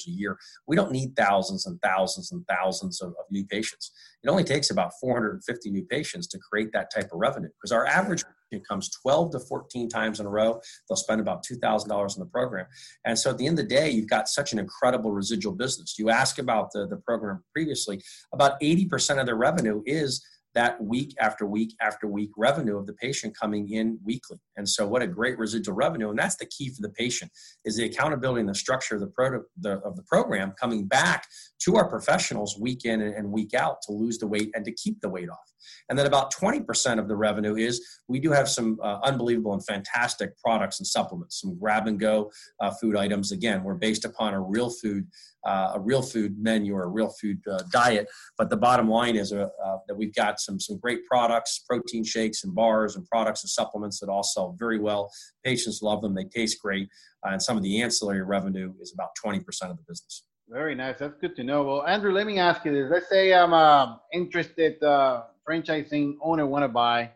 a 0.07 0.12
year. 0.12 0.38
We 0.67 0.75
don't 0.75 0.91
need 0.91 1.15
thousands 1.15 1.65
and 1.65 1.79
thousands 1.81 2.31
and 2.31 2.45
thousands 2.47 3.01
of, 3.01 3.10
of, 3.10 3.25
new 3.29 3.45
patients. 3.45 3.91
It 4.23 4.29
only 4.29 4.43
takes 4.43 4.69
about 4.69 4.91
450 4.99 5.69
new 5.71 5.83
patients 5.86 6.27
to 6.27 6.39
create 6.39 6.71
that 6.73 6.89
type 6.93 7.10
of 7.12 7.19
revenue 7.19 7.49
because 7.49 7.71
our 7.71 7.86
average 7.86 8.23
comes 8.67 8.89
12 9.01 9.31
to 9.31 9.39
14 9.39 9.89
times 9.89 10.19
in 10.19 10.25
a 10.25 10.29
row. 10.29 10.60
They'll 10.88 10.95
spend 10.95 11.21
about 11.21 11.45
$2,000 11.45 12.15
in 12.15 12.19
the 12.19 12.29
program. 12.29 12.65
And 13.05 13.17
so 13.17 13.31
at 13.31 13.38
the 13.38 13.45
end 13.45 13.60
of 13.60 13.67
the 13.67 13.75
day, 13.75 13.89
you've 13.89 14.10
got 14.10 14.29
such 14.29 14.53
an 14.53 14.60
incredible 14.60 15.12
residual 15.12 15.53
business. 15.53 15.99
You 15.99 16.10
ask 16.10 16.39
about 16.39 16.71
the, 16.71 16.88
the 16.88 16.97
program 16.97 17.43
previously, 17.53 18.01
about 18.33 18.60
80% 18.62 19.19
of 19.19 19.25
their 19.25 19.36
revenue 19.36 19.81
is 19.86 20.25
that 20.57 20.83
week 20.83 21.13
after 21.19 21.45
week 21.45 21.75
after 21.79 22.07
week 22.07 22.31
revenue 22.35 22.77
of 22.77 22.87
the 22.87 22.93
patient 22.93 23.37
coming 23.39 23.69
in 23.69 23.99
weekly. 24.03 24.39
And 24.55 24.67
so, 24.67 24.87
what 24.87 25.03
a 25.03 25.07
great 25.07 25.37
residual 25.37 25.75
revenue! 25.75 26.09
And 26.09 26.17
that's 26.17 26.35
the 26.37 26.47
key 26.47 26.69
for 26.69 26.81
the 26.81 26.89
patient 26.89 27.31
is 27.63 27.75
the 27.77 27.85
accountability 27.85 28.39
and 28.39 28.49
the 28.49 28.55
structure 28.55 28.95
of 28.95 29.01
the, 29.01 29.07
pro- 29.07 29.43
the 29.61 29.73
of 29.85 29.95
the 29.95 30.01
program 30.01 30.53
coming 30.59 30.87
back 30.87 31.27
to 31.59 31.75
our 31.75 31.89
professionals 31.89 32.57
week 32.59 32.85
in 32.85 33.01
and 33.01 33.31
week 33.31 33.53
out 33.53 33.81
to 33.83 33.91
lose 33.91 34.17
the 34.17 34.27
weight 34.27 34.51
and 34.53 34.63
to 34.65 34.71
keep 34.71 34.99
the 35.01 35.09
weight 35.09 35.29
off. 35.29 35.53
And 35.89 35.97
then 35.97 36.05
about 36.05 36.33
20% 36.33 36.99
of 36.99 37.07
the 37.07 37.15
revenue 37.15 37.55
is 37.55 37.85
we 38.07 38.19
do 38.19 38.31
have 38.31 38.49
some 38.49 38.77
uh, 38.81 38.99
unbelievable 39.03 39.53
and 39.53 39.65
fantastic 39.65 40.37
products 40.37 40.79
and 40.79 40.87
supplements, 40.87 41.41
some 41.41 41.57
grab 41.57 41.87
and 41.87 41.99
go 41.99 42.31
uh, 42.59 42.71
food 42.71 42.95
items. 42.95 43.31
Again, 43.31 43.63
we're 43.63 43.75
based 43.75 44.05
upon 44.05 44.33
a 44.33 44.41
real 44.41 44.69
food, 44.69 45.07
uh, 45.45 45.73
a 45.75 45.79
real 45.79 46.01
food 46.01 46.37
menu 46.39 46.75
or 46.75 46.83
a 46.83 46.89
real 46.89 47.13
food 47.21 47.39
uh, 47.49 47.63
diet. 47.71 48.07
But 48.37 48.49
the 48.49 48.57
bottom 48.57 48.89
line 48.89 49.15
is 49.15 49.33
uh, 49.33 49.47
uh, 49.63 49.77
that 49.87 49.95
we've 49.95 50.13
got 50.13 50.39
some 50.39 50.59
some 50.59 50.77
great 50.77 51.05
products, 51.05 51.63
protein 51.67 52.03
shakes 52.03 52.43
and 52.43 52.53
bars 52.53 52.95
and 52.95 53.05
products 53.05 53.43
and 53.43 53.49
supplements 53.49 53.99
that 53.99 54.09
all 54.09 54.23
sell 54.23 54.55
very 54.57 54.79
well. 54.79 55.09
Patients 55.43 55.81
love 55.81 56.01
them; 56.01 56.13
they 56.13 56.25
taste 56.25 56.61
great, 56.61 56.89
and 57.23 57.41
some 57.41 57.57
of 57.57 57.63
the 57.63 57.81
ancillary 57.81 58.23
revenue 58.23 58.73
is 58.81 58.93
about 58.93 59.09
20% 59.23 59.39
of 59.63 59.77
the 59.77 59.83
business. 59.87 60.23
Very 60.49 60.75
nice. 60.75 60.99
That's 60.99 61.17
good 61.19 61.36
to 61.36 61.43
know. 61.43 61.63
Well, 61.63 61.86
Andrew, 61.86 62.13
let 62.13 62.25
me 62.25 62.39
ask 62.39 62.63
you 62.63 62.71
this. 62.71 62.89
Let's 62.89 63.10
say 63.10 63.33
I'm 63.33 63.53
uh, 63.53 63.97
interested 64.13 64.81
uh, 64.81 65.23
franchising 65.47 66.15
owner 66.21 66.47
want 66.47 66.63
to 66.63 66.69
buy, 66.69 67.12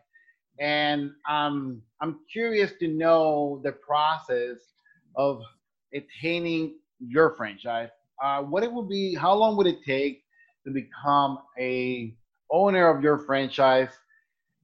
and 0.60 1.12
um, 1.28 1.82
I'm 2.02 2.20
curious 2.30 2.72
to 2.80 2.88
know 2.88 3.60
the 3.64 3.72
process 3.72 4.58
of 5.16 5.40
attaining 5.94 6.74
your 7.00 7.34
franchise. 7.34 7.88
Uh, 8.22 8.42
what 8.42 8.62
it 8.64 8.72
would 8.72 8.88
be? 8.88 9.14
How 9.14 9.34
long 9.34 9.56
would 9.56 9.66
it 9.66 9.82
take 9.84 10.24
to 10.66 10.72
become 10.72 11.38
a 11.58 12.14
owner 12.50 12.88
of 12.94 13.02
your 13.02 13.18
franchise? 13.18 13.90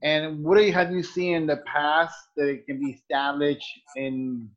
And 0.02 0.44
what 0.44 0.62
have 0.62 0.92
you 0.92 1.02
seen 1.02 1.34
in 1.34 1.46
the 1.46 1.56
past 1.66 2.14
that 2.36 2.48
it 2.48 2.66
can 2.66 2.78
be 2.78 2.90
established 2.90 3.66
in 3.96 4.50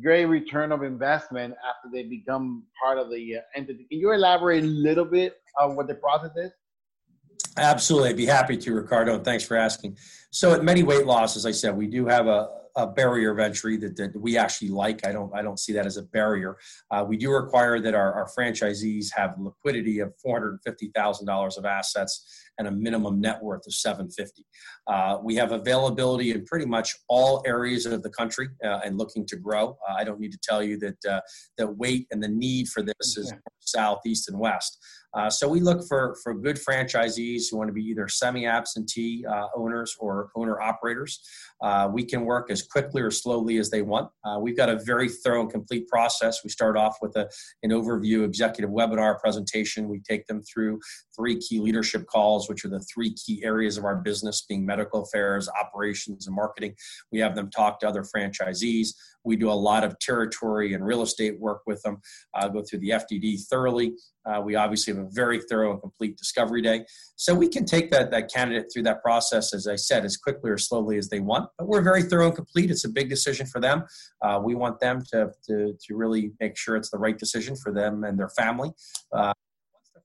great 0.00 0.26
return 0.26 0.72
of 0.72 0.82
investment 0.82 1.54
after 1.68 1.88
they 1.92 2.04
become 2.04 2.64
part 2.82 2.98
of 2.98 3.10
the 3.10 3.36
uh, 3.36 3.40
entity. 3.54 3.86
Can 3.90 3.98
you 3.98 4.12
elaborate 4.12 4.64
a 4.64 4.66
little 4.66 5.04
bit 5.04 5.36
on 5.60 5.76
what 5.76 5.88
the 5.88 5.94
process 5.94 6.30
is? 6.36 6.50
Absolutely, 7.56 8.10
I'd 8.10 8.16
be 8.16 8.26
happy 8.26 8.56
to, 8.56 8.74
Ricardo. 8.74 9.16
And 9.16 9.24
thanks 9.24 9.44
for 9.44 9.56
asking. 9.56 9.98
So, 10.30 10.54
at 10.54 10.64
Medi 10.64 10.82
Weight 10.82 11.06
Loss, 11.06 11.36
as 11.36 11.44
I 11.44 11.50
said, 11.50 11.76
we 11.76 11.86
do 11.86 12.06
have 12.06 12.26
a 12.26 12.48
a 12.76 12.86
barrier 12.86 13.30
of 13.30 13.38
entry 13.38 13.76
that, 13.76 13.96
that 13.96 14.20
we 14.20 14.36
actually 14.36 14.68
like. 14.68 15.06
I 15.06 15.12
don't 15.12 15.34
I 15.34 15.42
don't 15.42 15.58
see 15.58 15.72
that 15.74 15.86
as 15.86 15.96
a 15.96 16.02
barrier. 16.02 16.56
Uh, 16.90 17.04
we 17.06 17.16
do 17.16 17.30
require 17.30 17.80
that 17.80 17.94
our, 17.94 18.12
our 18.12 18.28
franchisees 18.36 19.08
have 19.14 19.34
liquidity 19.38 20.00
of 20.00 20.14
four 20.22 20.38
hundred 20.38 20.58
fifty 20.64 20.90
thousand 20.94 21.26
dollars 21.26 21.58
of 21.58 21.64
assets 21.64 22.50
and 22.58 22.68
a 22.68 22.70
minimum 22.70 23.20
net 23.20 23.42
worth 23.42 23.66
of 23.66 23.74
750. 23.74 24.44
Uh, 24.86 25.18
we 25.22 25.34
have 25.36 25.52
availability 25.52 26.30
in 26.32 26.44
pretty 26.44 26.66
much 26.66 26.94
all 27.08 27.42
areas 27.46 27.86
of 27.86 28.02
the 28.02 28.10
country 28.10 28.48
uh, 28.64 28.80
and 28.84 28.98
looking 28.98 29.26
to 29.26 29.36
grow. 29.36 29.76
Uh, 29.88 29.94
I 29.94 30.04
don't 30.04 30.20
need 30.20 30.32
to 30.32 30.38
tell 30.42 30.62
you 30.62 30.78
that 30.78 31.04
uh, 31.08 31.20
the 31.58 31.68
weight 31.68 32.06
and 32.10 32.22
the 32.22 32.28
need 32.28 32.68
for 32.68 32.82
this 32.82 33.16
is 33.16 33.32
south, 33.60 34.00
east, 34.06 34.28
and 34.28 34.38
west. 34.38 34.78
Uh, 35.14 35.28
so 35.28 35.46
we 35.46 35.60
look 35.60 35.86
for 35.86 36.16
for 36.22 36.32
good 36.32 36.56
franchisees 36.56 37.44
who 37.50 37.58
want 37.58 37.68
to 37.68 37.72
be 37.72 37.82
either 37.82 38.08
semi-absentee 38.08 39.24
uh, 39.26 39.46
owners 39.54 39.94
or 40.00 40.30
owner 40.34 40.60
operators. 40.60 41.20
Uh, 41.60 41.88
we 41.92 42.02
can 42.02 42.24
work 42.24 42.50
as 42.50 42.62
quickly 42.62 43.02
or 43.02 43.10
slowly 43.10 43.58
as 43.58 43.68
they 43.68 43.82
want. 43.82 44.10
Uh, 44.24 44.38
we've 44.40 44.56
got 44.56 44.70
a 44.70 44.80
very 44.84 45.08
thorough 45.08 45.42
and 45.42 45.50
complete 45.50 45.86
process. 45.88 46.42
We 46.42 46.50
start 46.50 46.78
off 46.78 46.96
with 47.02 47.14
a, 47.16 47.28
an 47.62 47.70
overview 47.70 48.24
executive 48.24 48.70
webinar 48.70 49.20
presentation. 49.20 49.88
We 49.88 50.00
take 50.00 50.26
them 50.26 50.42
through 50.42 50.80
three 51.14 51.38
key 51.38 51.60
leadership 51.60 52.06
calls, 52.06 52.41
which 52.48 52.64
are 52.64 52.68
the 52.68 52.80
three 52.80 53.14
key 53.14 53.42
areas 53.44 53.78
of 53.78 53.84
our 53.84 53.96
business, 53.96 54.44
being 54.48 54.64
medical 54.64 55.02
affairs, 55.02 55.48
operations, 55.60 56.26
and 56.26 56.36
marketing. 56.36 56.74
We 57.10 57.18
have 57.20 57.34
them 57.34 57.50
talk 57.50 57.80
to 57.80 57.88
other 57.88 58.02
franchisees. 58.02 58.88
We 59.24 59.36
do 59.36 59.50
a 59.50 59.52
lot 59.52 59.84
of 59.84 59.98
territory 60.00 60.74
and 60.74 60.84
real 60.84 61.02
estate 61.02 61.38
work 61.38 61.62
with 61.66 61.80
them, 61.82 62.00
uh, 62.34 62.48
go 62.48 62.62
through 62.62 62.80
the 62.80 62.90
FDD 62.90 63.46
thoroughly. 63.48 63.94
Uh, 64.24 64.40
we 64.40 64.54
obviously 64.54 64.94
have 64.94 65.04
a 65.04 65.08
very 65.10 65.40
thorough 65.40 65.72
and 65.72 65.80
complete 65.80 66.16
discovery 66.16 66.62
day. 66.62 66.84
So 67.16 67.34
we 67.34 67.48
can 67.48 67.64
take 67.64 67.90
that, 67.90 68.10
that 68.10 68.32
candidate 68.32 68.66
through 68.72 68.84
that 68.84 69.02
process, 69.02 69.52
as 69.54 69.66
I 69.66 69.76
said, 69.76 70.04
as 70.04 70.16
quickly 70.16 70.50
or 70.50 70.58
slowly 70.58 70.96
as 70.96 71.08
they 71.08 71.20
want. 71.20 71.50
But 71.58 71.68
we're 71.68 71.82
very 71.82 72.02
thorough 72.02 72.26
and 72.26 72.34
complete. 72.36 72.70
It's 72.70 72.84
a 72.84 72.88
big 72.88 73.08
decision 73.08 73.46
for 73.46 73.60
them. 73.60 73.84
Uh, 74.22 74.40
we 74.42 74.54
want 74.54 74.80
them 74.80 75.02
to, 75.12 75.30
to, 75.48 75.72
to 75.72 75.96
really 75.96 76.32
make 76.40 76.56
sure 76.56 76.76
it's 76.76 76.90
the 76.90 76.98
right 76.98 77.18
decision 77.18 77.56
for 77.56 77.72
them 77.72 78.04
and 78.04 78.18
their 78.18 78.30
family. 78.30 78.70
Uh, 79.12 79.32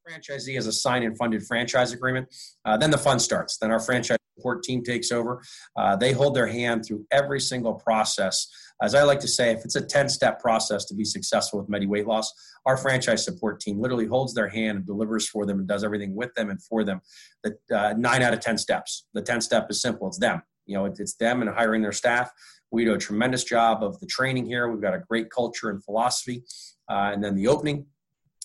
franchisee 0.07 0.55
has 0.55 0.67
a 0.67 0.71
signed 0.71 1.03
and 1.03 1.17
funded 1.17 1.43
franchise 1.45 1.91
agreement, 1.91 2.27
uh, 2.65 2.77
then 2.77 2.91
the 2.91 2.97
fun 2.97 3.19
starts. 3.19 3.57
Then 3.57 3.71
our 3.71 3.79
franchise 3.79 4.17
support 4.37 4.63
team 4.63 4.83
takes 4.83 5.11
over. 5.11 5.41
Uh, 5.75 5.95
they 5.95 6.11
hold 6.11 6.35
their 6.35 6.47
hand 6.47 6.85
through 6.85 7.05
every 7.11 7.39
single 7.39 7.73
process 7.73 8.47
as 8.81 8.93
I 8.93 9.03
like 9.03 9.19
to 9.21 9.27
say, 9.27 9.51
if 9.51 9.65
it's 9.65 9.75
a 9.75 9.81
10 9.81 10.09
step 10.09 10.39
process 10.39 10.85
to 10.85 10.93
be 10.93 11.03
successful 11.03 11.59
with 11.59 11.69
Medi 11.69 11.87
Weight 11.87 12.05
Loss, 12.05 12.31
our 12.65 12.77
franchise 12.77 13.25
support 13.25 13.59
team 13.59 13.79
literally 13.79 14.05
holds 14.05 14.33
their 14.33 14.47
hand 14.47 14.77
and 14.77 14.85
delivers 14.85 15.27
for 15.27 15.45
them 15.45 15.59
and 15.59 15.67
does 15.67 15.83
everything 15.83 16.15
with 16.15 16.33
them 16.35 16.49
and 16.49 16.61
for 16.61 16.83
them. 16.83 17.01
The 17.43 17.57
uh, 17.73 17.93
nine 17.97 18.21
out 18.21 18.33
of 18.33 18.39
10 18.39 18.57
steps. 18.57 19.07
The 19.13 19.21
10 19.21 19.41
step 19.41 19.67
is 19.69 19.81
simple 19.81 20.07
it's 20.07 20.19
them. 20.19 20.43
You 20.67 20.77
know, 20.77 20.85
it's 20.85 21.15
them 21.15 21.41
and 21.41 21.49
hiring 21.49 21.81
their 21.81 21.93
staff. 21.93 22.29
We 22.71 22.85
do 22.85 22.93
a 22.93 22.97
tremendous 22.97 23.43
job 23.45 23.83
of 23.83 23.99
the 23.99 24.05
training 24.05 24.45
here. 24.45 24.69
We've 24.69 24.81
got 24.81 24.93
a 24.93 24.99
great 24.99 25.31
culture 25.31 25.69
and 25.69 25.83
philosophy. 25.83 26.43
Uh, 26.89 27.11
and 27.13 27.23
then 27.23 27.35
the 27.35 27.47
opening, 27.47 27.85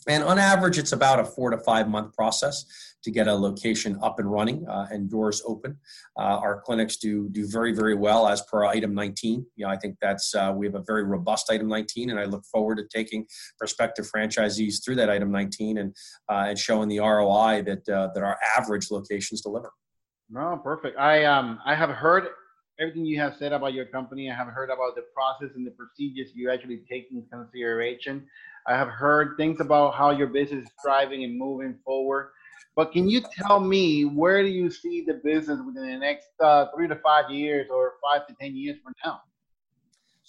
and 0.06 0.24
on 0.24 0.38
average, 0.38 0.78
it's 0.78 0.92
about 0.92 1.20
a 1.20 1.24
four 1.24 1.50
to 1.50 1.58
five 1.58 1.88
month 1.88 2.14
process 2.14 2.64
to 3.04 3.10
get 3.10 3.26
a 3.26 3.34
location 3.34 3.98
up 4.02 4.18
and 4.18 4.30
running 4.30 4.66
uh, 4.68 4.86
and 4.90 5.10
doors 5.10 5.42
open. 5.46 5.76
Uh, 6.16 6.38
our 6.38 6.60
clinics 6.60 6.96
do 6.96 7.28
do 7.30 7.46
very 7.46 7.72
very 7.72 7.94
well 7.94 8.28
as 8.28 8.42
per 8.42 8.64
item 8.64 8.94
19. 8.94 9.46
You 9.56 9.64
know, 9.64 9.70
I 9.70 9.76
think 9.76 9.96
that's 10.00 10.34
uh, 10.34 10.52
we 10.54 10.66
have 10.66 10.74
a 10.74 10.82
very 10.82 11.04
robust 11.04 11.50
item 11.50 11.68
19, 11.68 12.10
and 12.10 12.18
I 12.18 12.24
look 12.24 12.44
forward 12.44 12.76
to 12.76 12.84
taking 12.92 13.26
prospective 13.58 14.10
franchisees 14.10 14.84
through 14.84 14.96
that 14.96 15.10
item 15.10 15.30
19 15.30 15.78
and 15.78 15.94
uh, 16.28 16.46
and 16.48 16.58
showing 16.58 16.88
the 16.88 17.00
ROI 17.00 17.62
that 17.62 17.88
uh, 17.88 18.08
that 18.14 18.22
our 18.22 18.38
average 18.56 18.90
locations 18.90 19.40
deliver. 19.40 19.72
No, 20.30 20.58
perfect. 20.62 20.98
I 20.98 21.24
um 21.24 21.58
I 21.64 21.74
have 21.74 21.90
heard 21.90 22.28
everything 22.82 23.06
you 23.06 23.20
have 23.20 23.36
said 23.36 23.52
about 23.52 23.72
your 23.72 23.86
company. 23.86 24.30
I 24.30 24.34
have 24.34 24.48
heard 24.48 24.70
about 24.70 24.96
the 24.96 25.04
process 25.14 25.54
and 25.54 25.64
the 25.66 25.70
procedures 25.70 26.32
you 26.34 26.50
actually 26.50 26.82
take 26.90 27.08
in 27.12 27.24
consideration. 27.30 28.26
I 28.66 28.76
have 28.76 28.88
heard 28.88 29.36
things 29.36 29.60
about 29.60 29.94
how 29.94 30.10
your 30.10 30.26
business 30.26 30.64
is 30.64 30.70
thriving 30.82 31.22
and 31.24 31.38
moving 31.38 31.78
forward. 31.84 32.30
But 32.74 32.92
can 32.92 33.08
you 33.08 33.20
tell 33.20 33.60
me 33.60 34.04
where 34.04 34.42
do 34.42 34.48
you 34.48 34.70
see 34.70 35.04
the 35.06 35.14
business 35.14 35.60
within 35.64 35.86
the 35.86 35.98
next 35.98 36.28
uh, 36.40 36.66
three 36.74 36.88
to 36.88 36.96
five 36.96 37.30
years 37.30 37.68
or 37.70 37.94
five 38.02 38.26
to 38.26 38.34
10 38.40 38.56
years 38.56 38.78
from 38.82 38.94
now? 39.04 39.20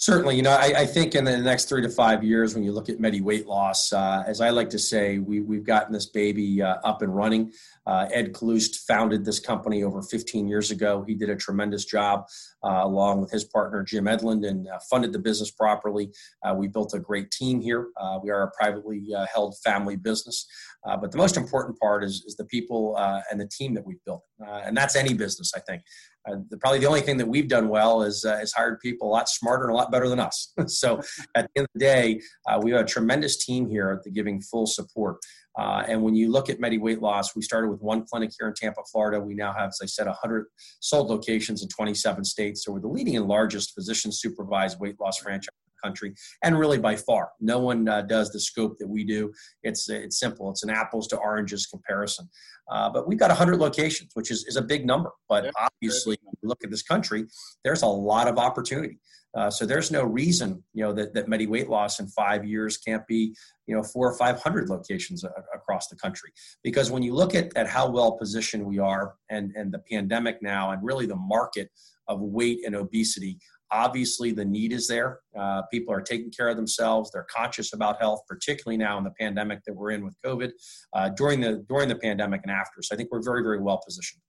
Certainly, 0.04 0.36
you 0.36 0.42
know, 0.42 0.52
I, 0.52 0.74
I, 0.80 0.86
think 0.86 1.16
in 1.16 1.24
the 1.24 1.38
next 1.38 1.70
three 1.70 1.82
to 1.82 1.88
five 1.88 2.26
years, 2.26 2.54
when 2.54 2.62
you 2.66 2.74
look 2.74 2.89
at 2.89 3.00
Medi 3.00 3.22
weight 3.22 3.48
loss, 3.48 3.94
uh, 3.94 4.22
as 4.28 4.42
I 4.42 4.50
like 4.50 4.70
to 4.72 4.78
say, 4.78 5.20
we, 5.20 5.39
we've 5.39 5.63
gotten 5.63 5.94
this 5.94 6.08
baby 6.08 6.62
uh, 6.62 6.76
up 6.84 7.02
and 7.04 7.16
running. 7.16 7.54
Uh, 7.88 8.10
Ed 8.12 8.34
Kaloust 8.34 8.80
founded 8.86 9.24
this 9.24 9.39
company 9.39 9.82
over 9.82 10.02
15 10.02 10.46
years 10.46 10.72
ago. 10.72 11.06
He 11.08 11.16
did 11.16 11.30
a 11.30 11.38
tremendous 11.38 11.86
job 11.86 12.26
uh, 12.66 12.82
along 12.84 13.22
with 13.22 13.32
his 13.32 13.46
partner, 13.46 13.82
Jim 13.82 14.04
Edlund, 14.04 14.46
and 14.46 14.68
uh, 14.68 14.78
funded 14.89 15.13
the 15.13 15.20
business 15.20 15.52
properly. 15.52 16.12
Uh, 16.46 16.54
we 16.54 16.68
built 16.68 16.94
a 16.94 17.00
great 17.00 17.32
team 17.32 17.62
here. 17.62 17.88
We 18.22 18.30
are 18.30 18.44
a 18.44 18.52
privately 18.52 19.08
held 19.34 19.56
family 19.63 19.96
business. 19.96 20.46
but 20.84 21.13
the 21.13 21.18
most 21.18 21.38
important 21.38 21.80
part 21.80 22.04
is, 22.04 22.26
is 22.28 22.36
the 22.36 22.46
people 22.46 22.98
and 23.32 23.39
the 23.39 23.48
team 23.48 23.74
that 23.76 23.86
we've 23.86 24.04
built. 24.06 24.26
and 24.66 24.76
that's 24.76 24.98
any 24.98 25.13
business, 25.13 25.54
I 25.56 25.62
think. 25.62 25.82
Uh, 26.30 26.38
the, 26.50 26.58
probably 26.58 26.80
the 26.80 26.86
only 26.86 27.02
thing 27.02 27.18
that 27.18 27.28
we've 27.28 27.48
done 27.48 27.68
well 27.68 28.02
is, 28.02 28.24
uh, 28.26 28.40
is 28.42 28.54
hired 28.54 28.80
people 28.80 29.10
a 29.10 29.12
lot 29.12 29.28
smarter 29.28 29.66
and 29.66 29.74
a 29.74 29.76
lot 29.76 29.92
better 29.92 30.08
than 30.08 30.20
us. 30.20 30.54
so 30.68 31.00
at 31.36 31.48
the 31.54 31.60
end 31.60 31.66
of 31.66 31.70
the 31.74 31.80
day, 31.80 32.22
uh, 32.48 32.60
we 32.62 32.72
have 32.72 32.82
a 32.82 32.86
tremendous 32.86 33.44
team 33.44 33.70
here 33.70 33.92
at 33.92 34.04
the 34.04 34.12
giving 34.12 34.42
full 34.42 34.66
support. 34.66 35.18
Uh, 35.60 35.84
and 35.88 36.02
when 36.02 36.16
you 36.16 36.32
look 36.32 36.50
at 36.50 36.60
Medi 36.60 36.78
Weight 36.78 37.02
Loss, 37.02 37.36
we 37.36 37.42
started 37.42 37.70
with 37.70 37.82
one 37.82 38.06
clinic 38.06 38.32
here 38.40 38.48
in 38.48 38.54
Tampa, 38.56 38.82
Florida. 38.92 39.20
We 39.20 39.36
now 39.36 39.54
have, 39.54 39.70
as 39.70 39.80
I 39.84 39.86
said, 39.86 40.08
100 40.08 40.46
sold 40.80 41.10
locations 41.10 41.62
in 41.62 41.70
27 41.70 42.24
states. 42.24 42.66
So 42.66 42.72
we're 42.72 42.80
the 42.80 42.88
leading 42.88 43.18
and 43.18 43.28
largest 43.28 43.74
physician 43.74 44.12
supervised 44.12 44.80
weight 44.80 45.00
loss 45.00 45.18
franchise 45.18 45.50
country 45.84 46.13
and 46.43 46.58
really 46.58 46.78
by 46.78 46.96
far. 46.96 47.32
No 47.39 47.60
one 47.60 47.88
uh, 47.88 48.02
does 48.02 48.32
the 48.32 48.39
scope 48.39 48.78
that 48.80 48.88
we 48.88 49.04
do. 49.04 49.32
It's 49.63 49.89
it's 49.89 50.19
simple. 50.19 50.50
It's 50.52 50.63
an 50.63 50.69
apples 50.69 51.08
to 51.10 51.17
oranges 51.17 51.65
comparison. 51.65 52.30
Uh, 52.72 52.89
but 52.89 53.08
we've 53.08 53.19
got 53.19 53.30
100 53.30 53.60
locations 53.60 54.12
which 54.13 54.32
is, 54.32 54.46
is 54.46 54.56
a 54.56 54.62
big 54.62 54.86
number. 54.86 55.12
But 55.30 55.52
obviously 55.60 56.17
when 56.24 56.34
you 56.41 56.50
look 56.50 56.63
at 56.63 56.72
this 56.72 56.84
country 56.84 57.26
there's 57.63 57.82
a 57.82 57.88
lot 57.88 58.28
of 58.28 58.38
opportunity 58.38 59.00
uh, 59.36 59.50
so 59.50 59.65
there's 59.65 59.91
no 59.91 60.04
reason, 60.04 60.63
you 60.74 60.84
know, 60.84 60.93
that, 60.93 61.13
that 61.13 61.28
Medi 61.28 61.48
weight 61.48 61.69
loss 61.69 62.00
in 62.00 62.08
five 62.08 62.46
years 62.46 62.78
can't 62.78 63.06
be, 63.08 63.36
you 63.67 63.76
know, 63.76 63.82
four 63.82 64.12
or 64.12 64.17
500 64.17 64.69
locations 64.69 65.24
a, 65.24 65.34
across 65.54 65.88
the 65.88 65.96
country. 65.96 66.32
Because 66.63 66.91
when 66.91 67.02
you 67.02 67.13
look 67.13 67.34
at, 67.34 67.56
at 67.56 67.67
how 67.67 67.89
well 67.89 68.12
positioned 68.13 68.63
we 68.63 68.80
are 68.80 69.15
and, 69.30 69.52
and 69.56 69.72
the 69.72 69.80
pandemic 69.91 70.41
now 70.41 70.72
and 70.72 70.84
really 70.84 71.06
the 71.06 71.15
market 71.15 71.69
of 72.08 72.22
weight 72.22 72.60
and 72.65 72.76
obesity, 72.76 73.39
obviously 73.72 74.32
the 74.32 74.46
need 74.46 74.72
is 74.72 74.88
there. 74.88 75.19
Uh, 75.38 75.63
people 75.72 75.93
are 75.93 76.02
taking 76.02 76.30
care 76.30 76.50
of 76.50 76.56
themselves. 76.56 77.10
They're 77.12 77.26
conscious 77.30 77.74
about 77.74 78.00
health, 78.00 78.22
particularly 78.28 78.78
now 78.78 78.98
in 79.00 79.04
the 79.04 79.13
pandemic 79.19 79.62
that 79.65 79.74
we're 79.74 79.91
in 79.91 80.06
with 80.06 80.15
COVID, 80.24 80.52
uh, 80.93 81.10
during 81.10 81.41
the 81.41 81.65
during 81.67 81.89
the 81.89 81.96
pandemic 81.96 82.41
and 82.43 82.52
after. 82.52 82.82
So 82.82 82.93
I 82.93 82.98
think 82.98 83.10
we're 83.12 83.24
very 83.24 83.41
very 83.41 83.60
well 83.60 83.82
positioned. 83.84 84.22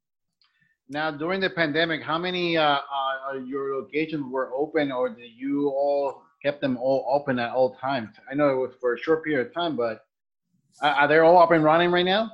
Now, 0.88 1.10
during 1.10 1.40
the 1.40 1.50
pandemic, 1.50 2.02
how 2.02 2.18
many 2.18 2.56
uh, 2.56 2.62
uh, 2.64 3.38
your 3.44 3.76
locations 3.76 4.30
were 4.30 4.52
open, 4.54 4.92
or 4.92 5.08
did 5.08 5.30
you 5.34 5.68
all 5.68 6.22
kept 6.42 6.60
them 6.60 6.76
all 6.76 7.06
open 7.10 7.38
at 7.38 7.52
all 7.52 7.76
times? 7.76 8.10
I 8.30 8.34
know 8.34 8.50
it 8.50 8.56
was 8.56 8.74
for 8.80 8.94
a 8.94 8.98
short 8.98 9.24
period 9.24 9.46
of 9.46 9.54
time, 9.54 9.76
but 9.76 10.04
are 10.82 11.08
they 11.08 11.18
all 11.18 11.38
up 11.38 11.52
and 11.52 11.64
running 11.64 11.90
right 11.90 12.04
now? 12.04 12.30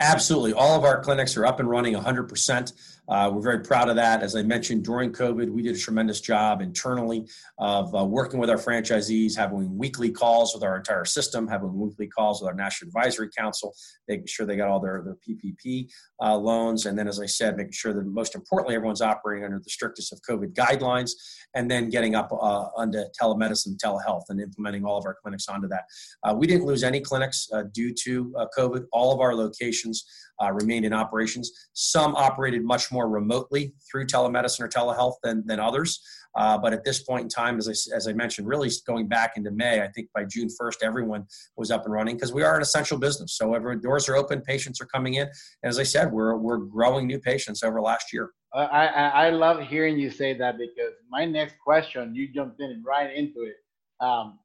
Absolutely. 0.00 0.52
All 0.52 0.76
of 0.76 0.84
our 0.84 1.00
clinics 1.00 1.36
are 1.36 1.46
up 1.46 1.60
and 1.60 1.68
running 1.68 1.94
100%. 1.94 2.72
Uh, 3.08 3.30
we're 3.32 3.40
very 3.40 3.60
proud 3.60 3.88
of 3.88 3.96
that. 3.96 4.22
As 4.22 4.36
I 4.36 4.42
mentioned, 4.42 4.84
during 4.84 5.12
COVID, 5.12 5.48
we 5.48 5.62
did 5.62 5.74
a 5.74 5.78
tremendous 5.78 6.20
job 6.20 6.60
internally 6.60 7.26
of 7.58 7.94
uh, 7.94 8.04
working 8.04 8.38
with 8.38 8.50
our 8.50 8.56
franchisees, 8.56 9.34
having 9.34 9.76
weekly 9.78 10.10
calls 10.10 10.52
with 10.54 10.62
our 10.62 10.76
entire 10.76 11.06
system, 11.06 11.48
having 11.48 11.72
weekly 11.74 12.06
calls 12.06 12.42
with 12.42 12.48
our 12.48 12.54
National 12.54 12.88
Advisory 12.88 13.30
Council, 13.36 13.74
making 14.08 14.26
sure 14.26 14.44
they 14.44 14.56
got 14.56 14.68
all 14.68 14.80
their, 14.80 15.02
their 15.02 15.16
PPP 15.26 15.88
uh, 16.22 16.36
loans. 16.36 16.84
And 16.84 16.98
then, 16.98 17.08
as 17.08 17.18
I 17.18 17.26
said, 17.26 17.56
making 17.56 17.72
sure 17.72 17.94
that 17.94 18.04
most 18.04 18.34
importantly, 18.34 18.74
everyone's 18.74 19.00
operating 19.00 19.44
under 19.44 19.58
the 19.58 19.70
strictest 19.70 20.12
of 20.12 20.20
COVID 20.28 20.52
guidelines, 20.52 21.12
and 21.54 21.70
then 21.70 21.88
getting 21.88 22.14
up 22.14 22.30
uh, 22.30 22.36
onto 22.76 23.02
telemedicine, 23.20 23.78
telehealth, 23.78 24.24
and 24.28 24.38
implementing 24.40 24.84
all 24.84 24.98
of 24.98 25.06
our 25.06 25.16
clinics 25.22 25.48
onto 25.48 25.68
that. 25.68 25.84
Uh, 26.24 26.34
we 26.34 26.46
didn't 26.46 26.66
lose 26.66 26.84
any 26.84 27.00
clinics 27.00 27.48
uh, 27.54 27.62
due 27.72 27.94
to 27.94 28.34
COVID. 28.56 28.84
All 28.92 29.14
of 29.14 29.20
our 29.20 29.34
locations 29.34 30.04
remained 30.52 30.84
in 30.84 30.92
operations. 30.92 31.50
Some 31.72 32.14
operated 32.14 32.64
much 32.64 32.92
more 32.92 32.97
remotely 33.06 33.74
through 33.90 34.06
telemedicine 34.06 34.60
or 34.60 34.68
telehealth 34.68 35.16
than, 35.22 35.46
than 35.46 35.60
others. 35.60 36.00
Uh, 36.36 36.56
but 36.56 36.72
at 36.72 36.84
this 36.84 37.02
point 37.02 37.22
in 37.22 37.28
time, 37.28 37.58
as 37.58 37.68
I, 37.68 37.96
as 37.96 38.06
I 38.06 38.12
mentioned, 38.12 38.46
really 38.46 38.70
going 38.86 39.08
back 39.08 39.32
into 39.36 39.50
May, 39.50 39.82
I 39.82 39.88
think 39.88 40.08
by 40.14 40.24
June 40.24 40.48
1st, 40.60 40.82
everyone 40.82 41.26
was 41.56 41.70
up 41.70 41.84
and 41.84 41.92
running 41.92 42.16
because 42.16 42.32
we 42.32 42.42
are 42.42 42.56
an 42.56 42.62
essential 42.62 42.98
business. 42.98 43.36
So 43.36 43.54
every, 43.54 43.78
doors 43.80 44.08
are 44.08 44.16
open, 44.16 44.40
patients 44.40 44.80
are 44.80 44.86
coming 44.86 45.14
in. 45.14 45.28
And 45.62 45.70
as 45.70 45.78
I 45.78 45.82
said, 45.82 46.12
we're, 46.12 46.36
we're 46.36 46.58
growing 46.58 47.06
new 47.06 47.18
patients 47.18 47.62
over 47.62 47.80
last 47.80 48.12
year. 48.12 48.30
I, 48.54 48.62
I, 48.62 49.08
I 49.26 49.30
love 49.30 49.60
hearing 49.60 49.98
you 49.98 50.10
say 50.10 50.34
that 50.34 50.58
because 50.58 50.94
my 51.10 51.24
next 51.24 51.56
question, 51.64 52.14
you 52.14 52.28
jumped 52.32 52.60
in 52.60 52.82
right 52.86 53.14
into 53.14 53.42
it. 53.42 53.56
Um, 54.00 54.38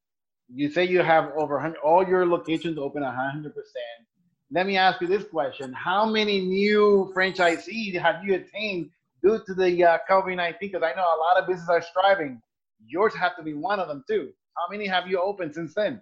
you 0.47 0.69
say 0.69 0.85
you 0.85 1.01
have 1.01 1.31
over 1.37 1.55
100, 1.55 1.77
all 1.77 2.07
your 2.07 2.25
locations 2.25 2.77
open 2.77 3.03
100% 3.03 3.53
let 4.53 4.67
me 4.67 4.77
ask 4.77 5.01
you 5.01 5.07
this 5.07 5.23
question: 5.23 5.73
How 5.73 6.05
many 6.05 6.39
new 6.41 7.11
franchisees 7.15 7.99
have 7.99 8.23
you 8.23 8.35
attained 8.35 8.91
due 9.23 9.41
to 9.45 9.53
the 9.53 9.83
uh, 9.83 9.97
COVID 10.09 10.35
19, 10.35 10.57
because 10.61 10.83
I 10.83 10.95
know 10.95 11.03
a 11.03 11.19
lot 11.19 11.37
of 11.41 11.47
businesses 11.47 11.69
are 11.69 11.81
striving, 11.81 12.41
yours 12.85 13.15
have 13.15 13.35
to 13.37 13.43
be 13.43 13.53
one 13.53 13.79
of 13.79 13.87
them 13.87 14.03
too. 14.07 14.29
How 14.55 14.71
many 14.71 14.85
have 14.85 15.07
you 15.07 15.19
opened 15.19 15.55
since 15.55 15.73
then? 15.73 16.01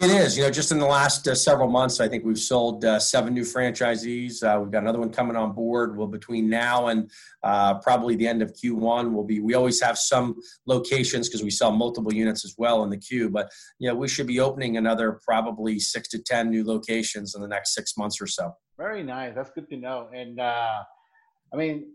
It 0.00 0.10
is. 0.10 0.36
You 0.36 0.44
know, 0.44 0.50
just 0.50 0.72
in 0.72 0.78
the 0.78 0.86
last 0.86 1.28
uh, 1.28 1.34
several 1.34 1.68
months, 1.68 2.00
I 2.00 2.08
think 2.08 2.24
we've 2.24 2.38
sold 2.38 2.84
uh, 2.84 2.98
seven 2.98 3.34
new 3.34 3.42
franchisees. 3.42 4.42
Uh, 4.42 4.58
we've 4.60 4.72
got 4.72 4.82
another 4.82 4.98
one 4.98 5.10
coming 5.10 5.36
on 5.36 5.52
board. 5.52 5.96
Well, 5.96 6.06
between 6.08 6.48
now 6.48 6.88
and 6.88 7.10
uh, 7.42 7.74
probably 7.74 8.16
the 8.16 8.26
end 8.26 8.40
of 8.42 8.52
Q1, 8.54 9.12
we'll 9.12 9.24
be. 9.24 9.40
We 9.40 9.54
always 9.54 9.80
have 9.82 9.98
some 9.98 10.36
locations 10.66 11.28
because 11.28 11.44
we 11.44 11.50
sell 11.50 11.70
multiple 11.72 12.12
units 12.12 12.44
as 12.44 12.54
well 12.56 12.82
in 12.84 12.90
the 12.90 12.96
queue. 12.96 13.28
But 13.28 13.50
you 13.78 13.88
know, 13.88 13.94
we 13.94 14.08
should 14.08 14.26
be 14.26 14.40
opening 14.40 14.78
another 14.78 15.20
probably 15.24 15.78
six 15.78 16.08
to 16.08 16.18
ten 16.18 16.50
new 16.50 16.64
locations 16.64 17.34
in 17.34 17.42
the 17.42 17.48
next 17.48 17.74
six 17.74 17.96
months 17.96 18.20
or 18.20 18.26
so. 18.26 18.56
Very 18.78 19.02
nice. 19.02 19.34
That's 19.36 19.50
good 19.50 19.68
to 19.68 19.76
know. 19.76 20.08
And 20.12 20.40
uh, 20.40 20.82
I 21.52 21.56
mean, 21.56 21.92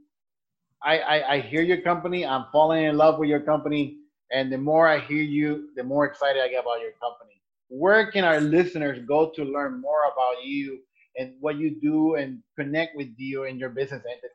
I, 0.83 0.99
I 0.99 1.33
I 1.33 1.41
hear 1.41 1.63
your 1.63 1.81
company. 1.81 2.25
I'm 2.25 2.45
falling 2.51 2.85
in 2.85 2.95
love 2.95 3.17
with 3.17 3.27
your 3.27 3.41
company. 3.41 3.97
And 4.31 4.51
the 4.51 4.57
more 4.57 4.87
I 4.87 4.99
hear 4.99 5.23
you, 5.23 5.69
the 5.75 5.83
more 5.83 6.05
excited 6.05 6.41
I 6.41 6.49
get 6.49 6.61
about 6.61 6.79
your 6.79 6.91
company 7.01 7.36
where 7.69 8.11
can 8.11 8.23
our 8.23 8.39
listeners 8.39 8.99
go 9.07 9.31
to 9.35 9.43
learn 9.43 9.81
more 9.81 10.01
about 10.11 10.43
you 10.43 10.79
and 11.17 11.33
what 11.39 11.57
you 11.57 11.79
do 11.81 12.15
and 12.15 12.39
connect 12.57 12.95
with 12.95 13.09
you 13.17 13.45
and 13.45 13.59
your 13.59 13.69
business 13.69 14.03
entity? 14.05 14.33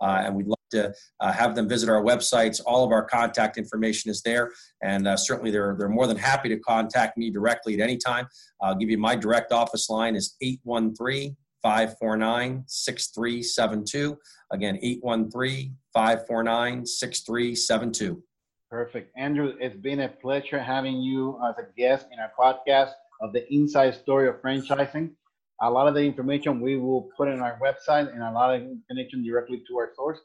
Uh, 0.00 0.22
and 0.24 0.34
we'd 0.34 0.46
love 0.46 0.58
to 0.72 0.92
uh, 1.20 1.32
have 1.32 1.54
them 1.54 1.68
visit 1.68 1.88
our 1.88 2.02
websites. 2.02 2.60
All 2.66 2.84
of 2.84 2.92
our 2.92 3.04
contact 3.04 3.58
information 3.58 4.10
is 4.10 4.22
there. 4.22 4.50
And 4.82 5.06
uh, 5.06 5.16
certainly 5.16 5.50
they're, 5.50 5.76
they're 5.78 5.88
more 5.88 6.06
than 6.06 6.16
happy 6.16 6.48
to 6.48 6.58
contact 6.58 7.16
me 7.16 7.30
directly 7.30 7.74
at 7.74 7.80
any 7.80 7.96
time. 7.96 8.26
I'll 8.60 8.74
give 8.74 8.90
you 8.90 8.98
my 8.98 9.16
direct 9.16 9.52
office 9.52 9.88
line 9.88 10.16
is 10.16 10.36
813 10.40 11.36
549 11.64 12.62
6372. 12.66 14.18
Again, 14.52 14.78
813 14.82 15.74
549 15.94 16.86
6372. 16.86 18.22
Perfect. 18.70 19.10
Andrew, 19.16 19.54
it's 19.58 19.76
been 19.76 20.00
a 20.00 20.08
pleasure 20.08 20.58
having 20.58 21.00
you 21.00 21.40
as 21.48 21.54
a 21.56 21.66
guest 21.74 22.06
in 22.12 22.18
our 22.18 22.32
podcast 22.38 22.92
of 23.22 23.32
the 23.32 23.50
inside 23.50 23.94
story 23.94 24.28
of 24.28 24.42
franchising. 24.42 25.10
A 25.62 25.70
lot 25.70 25.88
of 25.88 25.94
the 25.94 26.02
information 26.02 26.60
we 26.60 26.76
will 26.76 27.08
put 27.16 27.28
in 27.28 27.40
our 27.40 27.58
website 27.62 28.12
and 28.12 28.22
a 28.22 28.30
lot 28.32 28.54
of 28.54 28.60
connection 28.90 29.24
directly 29.24 29.62
to 29.66 29.78
our 29.78 29.90
source. 29.96 30.18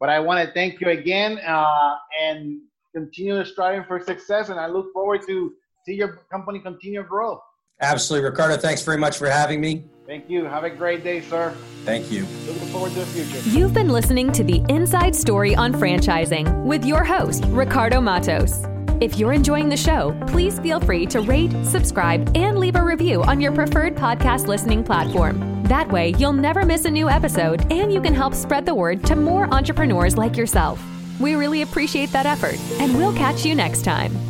But 0.00 0.08
I 0.08 0.18
want 0.18 0.44
to 0.44 0.52
thank 0.52 0.80
you 0.80 0.88
again 0.88 1.38
uh, 1.46 1.96
and 2.20 2.62
continue 2.92 3.44
striving 3.44 3.84
for 3.84 4.02
success. 4.02 4.48
And 4.48 4.58
I 4.58 4.66
look 4.66 4.92
forward 4.92 5.20
to 5.28 5.52
see 5.86 5.94
your 5.94 6.20
company 6.32 6.58
continue 6.58 7.04
growth. 7.04 7.42
Absolutely. 7.80 8.28
Ricardo, 8.28 8.56
thanks 8.56 8.82
very 8.82 8.98
much 8.98 9.16
for 9.16 9.28
having 9.28 9.60
me. 9.60 9.84
Thank 10.06 10.28
you. 10.28 10.44
Have 10.44 10.64
a 10.64 10.70
great 10.70 11.04
day, 11.04 11.20
sir. 11.20 11.54
Thank 11.84 12.10
you. 12.10 12.26
Looking 12.46 12.68
forward 12.68 12.92
to 12.92 12.98
the 12.98 13.06
future. 13.06 13.48
You've 13.48 13.72
been 13.72 13.88
listening 13.88 14.32
to 14.32 14.42
the 14.42 14.62
Inside 14.68 15.14
Story 15.14 15.54
on 15.54 15.72
Franchising 15.72 16.64
with 16.64 16.84
your 16.84 17.04
host, 17.04 17.44
Ricardo 17.46 18.00
Matos. 18.00 18.64
If 19.00 19.18
you're 19.18 19.32
enjoying 19.32 19.68
the 19.68 19.76
show, 19.76 20.14
please 20.26 20.58
feel 20.58 20.80
free 20.80 21.06
to 21.06 21.20
rate, 21.20 21.52
subscribe, 21.64 22.36
and 22.36 22.58
leave 22.58 22.76
a 22.76 22.82
review 22.82 23.22
on 23.22 23.40
your 23.40 23.52
preferred 23.52 23.94
podcast 23.94 24.46
listening 24.46 24.84
platform. 24.84 25.62
That 25.62 25.90
way, 25.90 26.12
you'll 26.18 26.32
never 26.32 26.66
miss 26.66 26.84
a 26.84 26.90
new 26.90 27.08
episode 27.08 27.70
and 27.72 27.92
you 27.92 28.02
can 28.02 28.14
help 28.14 28.34
spread 28.34 28.66
the 28.66 28.74
word 28.74 29.04
to 29.06 29.16
more 29.16 29.52
entrepreneurs 29.54 30.18
like 30.18 30.36
yourself. 30.36 30.84
We 31.20 31.34
really 31.34 31.62
appreciate 31.62 32.10
that 32.12 32.26
effort, 32.26 32.58
and 32.80 32.96
we'll 32.96 33.14
catch 33.14 33.44
you 33.44 33.54
next 33.54 33.84
time. 33.84 34.29